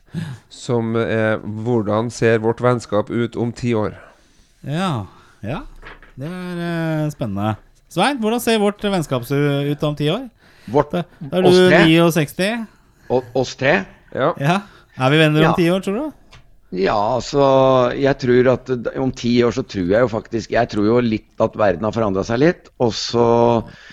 [0.49, 4.01] som er hvordan ser vårt vennskap ut om ti år?
[4.65, 5.05] Ja.
[5.43, 5.63] Ja.
[6.19, 7.55] Det er uh, spennende.
[7.93, 10.29] Svein, hvordan ser vårt vennskap ut om ti år?
[10.73, 11.83] Vårt, Da da er du tre?
[11.91, 12.51] 69.
[13.11, 13.83] og, oss tre?
[14.15, 14.33] Ja.
[14.41, 14.59] Ja.
[14.97, 16.11] Er vi venner om ti år, tror du?
[16.73, 17.43] Ja, altså
[18.01, 21.43] Jeg tror at om ti år så tror jeg jo faktisk Jeg tror jo litt
[21.45, 22.71] at verden har forandra seg litt.
[22.81, 23.27] Og så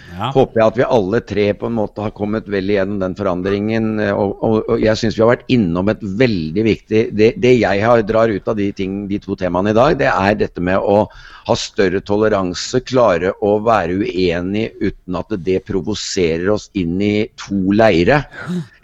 [0.09, 0.31] Ja.
[0.33, 3.99] håper jeg at vi alle tre på en måte har kommet vel igjennom den forandringen.
[4.01, 7.53] eh, Og, og, og jeg syns vi har vært innom et veldig viktig det, det
[7.59, 10.63] jeg har, drar ut av de, ting, de to temaene i dag, det er dette
[10.63, 11.03] med å
[11.49, 17.73] ha større toleranse, klare å være uenig uten at det provoserer oss inn i to
[17.73, 18.21] leire.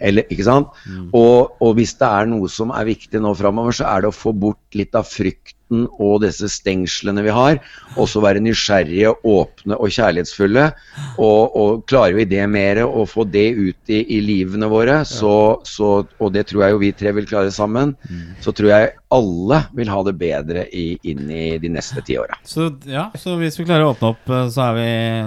[0.02, 0.72] Eller, ikke sant?
[1.12, 4.16] Og, og hvis det er noe som er viktig nå framover, så er det å
[4.16, 5.06] få bort litt av
[5.66, 7.58] frykten og disse stengslene vi har.
[7.98, 10.72] Også være nysgjerrige, åpne og kjærlighetsfulle.
[11.18, 15.60] Og, og klarer vi det mer og få det ut i, i livene våre, så,
[15.64, 17.96] så, og det tror jeg jo vi tre vil klare sammen,
[18.40, 22.36] så tror jeg alle vil ha det bedre i, inn i de neste ti åra.
[22.44, 24.86] Så, ja, så hvis vi klarer å åpne opp, eh, så er vi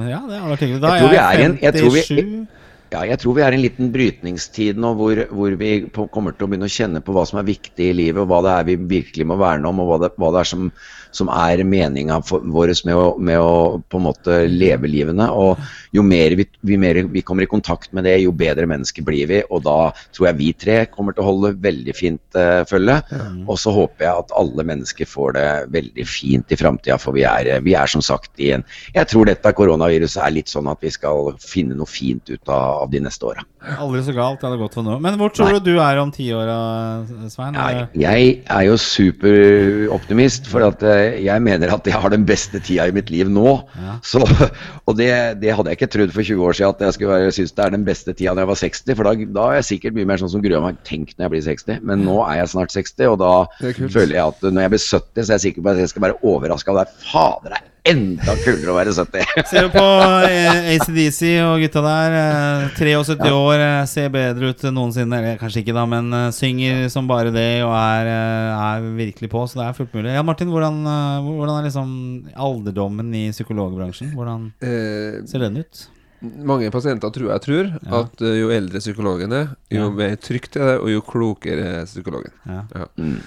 [0.09, 0.81] Ja, det vært hyggelig.
[0.83, 2.58] Da Jeg tror vi er jeg jeg vi- 57.
[2.89, 6.47] Ja, jeg tror vi er i en liten brytningstid nå hvor, hvor vi kommer til
[6.47, 8.65] å begynne å kjenne på hva som er viktig i livet, og hva det er
[8.71, 10.71] vi virkelig må verne om, og hva det, hva det er som,
[11.13, 13.51] som er meninga vår med å, med å
[13.85, 15.27] på en måte leve livene.
[15.29, 15.61] Og
[15.93, 19.29] jo mer vi, vi mer vi kommer i kontakt med det, jo bedre mennesker blir
[19.29, 19.43] vi.
[19.49, 22.99] Og da tror jeg vi tre kommer til å holde veldig fint uh, følge.
[23.45, 27.25] Og så håper jeg at alle mennesker får det veldig fint i framtida, for vi
[27.29, 28.65] er, vi er som sagt i en
[28.95, 32.78] Jeg tror dette koronaviruset er litt sånn at vi skal finne noe fint ut av,
[32.79, 33.43] av de neste åra.
[33.79, 34.39] Aldri så galt.
[34.39, 34.97] Det hadde gått for nå.
[35.03, 35.59] Men hvor tror Nei.
[35.59, 37.57] du du er om ti år, eh, Svein?
[37.57, 42.61] Jeg, jeg er jo superoptimist, for at eh, jeg mener at jeg har den beste
[42.63, 43.57] tida i mitt liv nå.
[43.79, 43.97] Ja.
[44.05, 44.23] Så,
[44.87, 45.11] og det,
[45.43, 47.75] det hadde jeg ikke trodd for 20 år siden, at jeg skulle synes det er
[47.75, 48.95] den beste tida når jeg var 60.
[48.95, 51.35] For da, da er jeg sikkert mye mer sånn som gruer meg tenk når jeg
[51.35, 51.83] blir 60.
[51.89, 53.33] Men nå er jeg snart 60, og da
[53.69, 55.93] er føler jeg at når jeg blir 70, så er jeg sikker på at jeg
[55.93, 56.73] skal være overraska.
[56.73, 59.25] Og det er fader, det er enda kulere å være 70.
[59.49, 59.83] Ser du på
[60.27, 62.15] eh, ACDC og gutta der.
[62.19, 65.19] eh, 73 år, eh, ser bedre ut noensinne.
[65.19, 68.09] Eller kanskje ikke, da, men synger som bare det og er,
[68.55, 69.45] er virkelig på.
[69.49, 70.11] Så det er fullt mulig.
[70.17, 70.81] Ja, Martin, hvordan,
[71.27, 71.93] hvordan er liksom
[72.35, 74.11] alderdommen i psykologbransjen?
[74.17, 75.87] Hvordan Eh, ser den ut?
[76.19, 77.99] mange pasienter tror jeg tror Ja.
[78.01, 79.89] at jo eldre psykologen er, jo Ja.
[79.89, 82.33] mer trygt er det, og jo klokere er psykologen.
[82.45, 82.65] Ja.
[82.99, 83.21] Mm.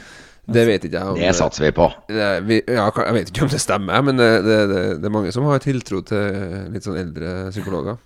[0.55, 1.89] Det vet ikke jeg om Det satser vi på.
[2.09, 5.15] det vi, ja, Jeg vet ikke om det stemmer, men det, det, det, det er
[5.15, 7.99] mange som har tiltro til litt sånn eldre psykologer.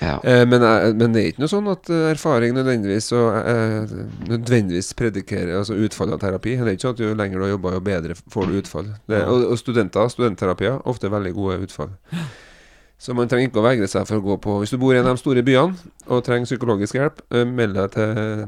[0.00, 0.18] Ja.
[0.22, 3.94] Eh, men, eh, men det er ikke noe sånn at eh, erfaring nødvendigvis og, eh,
[4.30, 6.56] Nødvendigvis predikerer altså utfall av terapi.
[6.60, 8.88] Det er ikke sånn at jo lenger du har jobba, jo bedre får du utfall.
[9.10, 11.92] Og, og studenter, studentterapier, ofte veldig gode utfall.
[13.04, 15.00] Så man trenger ikke å vegre seg for å gå på Hvis du bor i
[15.00, 15.74] en av de store byene
[16.06, 18.46] og trenger psykologisk hjelp, eh, meld deg til,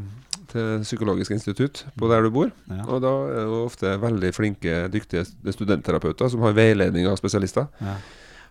[0.57, 2.50] til Psykologisk institutt på der du bor.
[2.72, 2.82] Ja.
[2.88, 7.68] Og da er det ofte veldig flinke, dyktige studentterapeuter som har veiledning av spesialister.
[7.84, 7.98] Ja.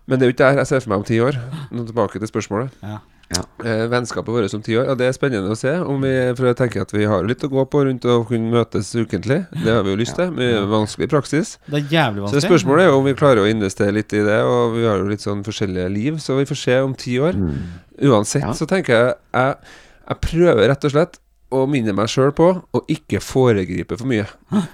[0.06, 1.36] Men det er jo ikke der jeg ser for meg om ti år.
[1.74, 2.74] Nå tilbake til spørsmålet.
[2.86, 3.00] Ja.
[3.66, 5.72] Eh, vennskapet vårt om ti år, ja, det er spennende å se.
[5.82, 8.52] Om vi, for jeg tenker at vi har litt å gå på rundt å kunne
[8.54, 9.40] møtes ukentlig.
[9.64, 10.30] Det har vi jo lyst til.
[10.30, 11.56] Mye det er vanskelig i praksis.
[11.66, 14.38] Det er jævlig Så spørsmålet er jo om vi klarer å investere litt i det.
[14.46, 17.34] Og vi har jo litt sånn forskjellige liv, så vi får se om ti år.
[18.06, 18.54] Uansett Ja.
[18.54, 19.56] så tenker jeg, jeg
[20.06, 21.16] Jeg prøver rett og slett
[21.54, 24.24] å minne meg sjøl på å ikke foregripe for mye.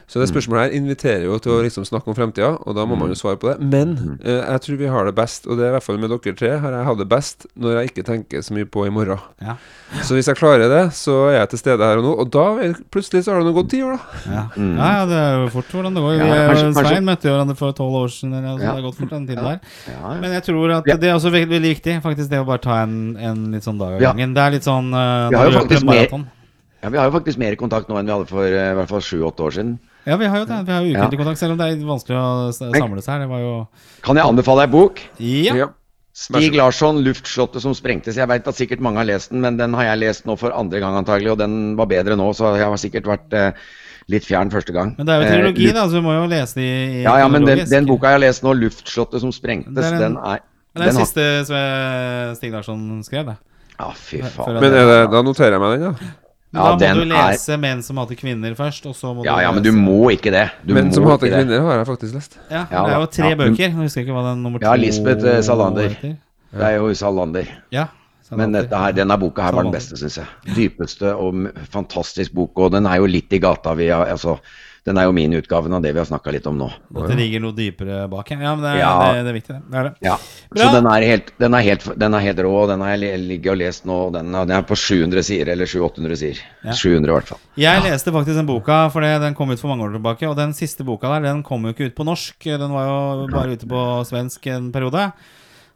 [0.08, 2.96] Så det spørsmålet her inviterer jo til å liksom snakke om fremtida, og da må
[2.96, 3.58] man jo svare på det.
[3.60, 6.08] Men eh, jeg tror vi har det best, og det er i hvert fall med
[6.14, 8.92] dere tre, har jeg hatt det best når jeg ikke tenker så mye på i
[8.94, 9.20] morgen.
[9.44, 9.58] Ja.
[10.02, 12.46] Så hvis jeg klarer det, så er jeg til stede her og nå, og da
[12.64, 14.24] er- plutselig så har det nå gått ti år, da.
[14.32, 14.44] Ja.
[14.56, 16.16] ja, ja, det er jo fort hvordan det går.
[16.16, 18.32] Ja, Vi, kanskje- kanskje- Svein møtte jo hverandre for tolv år siden.
[18.40, 18.72] Eller, altså, Ja.
[18.72, 19.48] Det har gått fort den tiden Ja.
[19.52, 19.60] der.
[19.92, 22.58] Ja, Men jeg tror at det er også veldig, veldig viktig, faktisk, det å bare
[22.64, 24.12] ta en, en litt sånn dag av Ja.
[24.12, 24.32] gangen.
[24.34, 26.26] Det er litt sånn uh, Vi har jo faktisk maraton.
[26.82, 28.88] Ja, Vi har jo faktisk mer kontakt nå enn vi hadde for eh, i hvert
[28.90, 29.76] fall sju-åtte år siden.
[30.04, 30.56] Ja, vi har jo det.
[30.66, 30.98] Vi har jo Ja.
[31.04, 33.18] ukentlig kontakt, selv om det er vanskelig å samle samles her.
[33.20, 33.68] Det var jo
[34.02, 35.00] Kan jeg anbefale ei bok?
[35.20, 35.54] Ja.
[35.54, 35.68] Ja.
[36.12, 38.16] Stig Larsson, 'Luftslottet som sprengtes'.
[38.18, 40.50] Jeg veit at sikkert mange har lest den, men den har jeg lest nå for
[40.52, 43.52] andre gang antagelig, og den var bedre nå, så jeg har sikkert vært eh,
[44.10, 44.94] litt fjern første gang.
[44.98, 47.00] Men det er jo Eh, trilogi, eh, da, så du må jo lese det i,
[47.00, 49.84] i Ja, ja, men den, den boka jeg har lest nå, 'Luftslottet som sprengtes', Det
[49.84, 50.40] er en- den er
[50.74, 53.36] Det er den siste har- Stig Larsson skrev, det.
[53.80, 54.60] Ja, fy faen.
[54.60, 55.98] Men er det, da noterer jeg meg den, da.
[56.52, 59.14] Men Ja, da må du du er- lese 'Menn som hater kvinner' først, og så
[59.16, 60.50] må Ja, du ja, men du må ikke det.
[60.66, 62.36] Du 'Menn som hater kvinner har jeg faktisk lest.
[62.50, 63.56] Ja, Ja, det er jo tre Ja, bøker.
[63.56, 65.88] Jeg husker ikke hva den nummer to Ja, Lisbeth, uh, Salander.
[65.88, 66.16] Det
[66.60, 67.46] er jo Salander.
[67.72, 67.86] Ja,
[68.30, 68.62] Men Salander.
[68.62, 70.26] dette her, denne boka her var den beste, syns jeg.
[70.54, 72.50] Dypeste og fantastisk bok.
[72.58, 73.72] Og den er jo litt i gata.
[73.74, 74.38] Vi har, altså,
[74.84, 76.66] den er jo min utgave, av det vi har snakka litt om nå.
[77.06, 78.30] Det ligger noe dypere bak.
[78.32, 79.12] Ja, Ja, men det er, Ja.
[79.12, 79.62] det, det er viktig, det.
[79.70, 79.92] det, er det.
[80.02, 80.16] Ja.
[80.50, 80.58] Bra.
[80.64, 82.66] Så den er, helt, den, er helt, den er helt rå.
[82.66, 83.98] Den har jeg ligget og lest nå.
[84.12, 86.40] Den, er- den er på 700 sider, eller 700-800 sider.
[86.64, 86.72] Ja.
[86.72, 87.38] 700 i hvert fall.
[87.62, 90.26] Jeg leste faktisk den boka, for den kom ut for mange år tilbake.
[90.28, 92.42] Og den siste boka der, den kom jo ikke ut på norsk.
[92.42, 95.12] Den var jo bare ute på svensk en periode.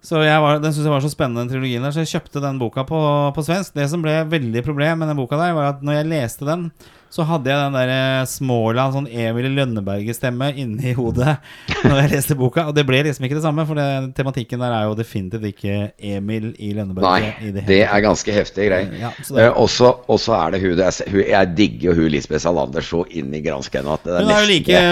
[0.07, 2.61] Så var, den syntes jeg var så spennende, den trilogien der, så jeg kjøpte den
[2.61, 2.98] boka på,
[3.34, 3.72] på svensk.
[3.74, 6.68] Det som ble veldig problem med den boka der, var at når jeg leste den,
[7.11, 11.36] så hadde jeg den der eh, Småland, sånn Emil Lønneberget-stemme inni hodet
[11.82, 12.68] når jeg leste boka.
[12.70, 13.88] Og det ble liksom ikke det samme, for det,
[14.18, 17.42] tematikken der er jo definitivt ikke Emil i Nei, Lønneberget.
[17.42, 18.94] i det det er ganske heftige greier.
[19.02, 22.44] Ja, så det- Eh, er det hun, det er, hun Jeg digger jo hun Lisbeth
[22.46, 24.84] Salander så inn i granskauen at Hun er jo like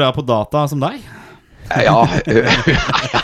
[0.00, 1.02] bra på data som deg.
[1.72, 2.06] Ja.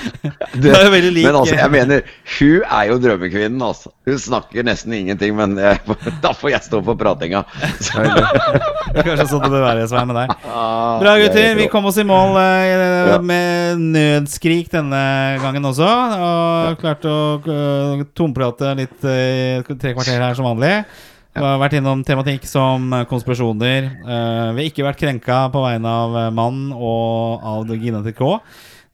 [0.54, 2.02] det, er jo veldig lik- Men altså, jeg mener,
[2.38, 3.92] hun er jo drømmekvinnen, altså.
[4.08, 5.80] Hun snakker nesten ingenting, men jeg,
[6.24, 7.44] da får jeg stå for pratinga.
[7.86, 10.32] Så, Det kanskje sånn det bør være, Svein, med deg.
[10.48, 11.50] ah, Bra, er gutter.
[11.58, 15.02] Vi kom oss i mål eh, med nødskrik denne
[15.42, 15.90] gangen også.
[16.28, 20.72] Og klarte å eh, tomprate litt eh, tre kvarter her som vanlig.
[21.38, 23.84] Vi har vært innom tematikk som konspirasjoner.
[24.00, 28.16] Eh, vi har ikke vært krenka på vegne av eh, mann og av Gina til
[28.18, 28.32] K.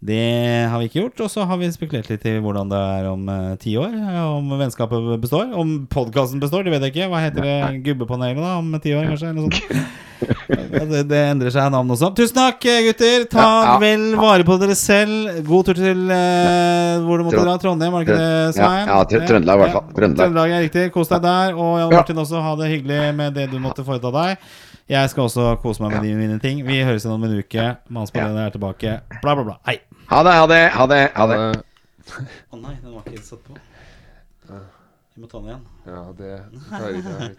[0.05, 1.21] Det har vi ikke gjort.
[1.25, 3.95] Og så har vi spekulert litt i hvordan det er om eh, ti år.
[3.97, 5.49] eh, Om vennskapet består.
[5.57, 7.07] Om podkasten består, det vet jeg ikke.
[7.13, 7.55] Hva heter det?
[7.87, 9.31] Gubbepanelet da, om ti år, kanskje?
[9.33, 9.87] Eller noe sånt.
[10.25, 12.09] Det, det endrer seg navn også.
[12.17, 13.25] Tusen takk, eh, gutter.
[13.29, 13.73] Ta Ja, ja.
[13.83, 15.41] vel vare på dere selv.
[15.45, 17.57] God tur til uh, hvor du måtte Trond- dra.
[17.61, 18.87] Trondheim, var det ikke det, Svein?
[18.89, 19.89] ja, ja Trøndelag i hvert fall.
[19.99, 20.21] Trøndelag.
[20.31, 20.85] Trøndelag er riktig.
[20.95, 21.59] Kos deg der.
[21.59, 24.47] Og Jan Martin også, ha det hyggelig med det du måtte foreta deg.
[24.95, 26.63] Jeg skal også kose meg med de mine ting.
[26.67, 27.69] Vi høres igjen om en uke.
[27.99, 28.97] Mannspanelet er tilbake.
[29.21, 29.59] Bla, bla, bla.
[29.69, 29.79] Hei.
[30.11, 31.03] Ha det, ha det, ha det.
[31.17, 31.39] Ha det.
[32.53, 33.57] Å nei, den var ikke satt på.
[35.15, 35.65] Vi må ta den igjen.
[35.87, 36.33] Ja, det
[36.69, 37.37] klarer ikke jeg.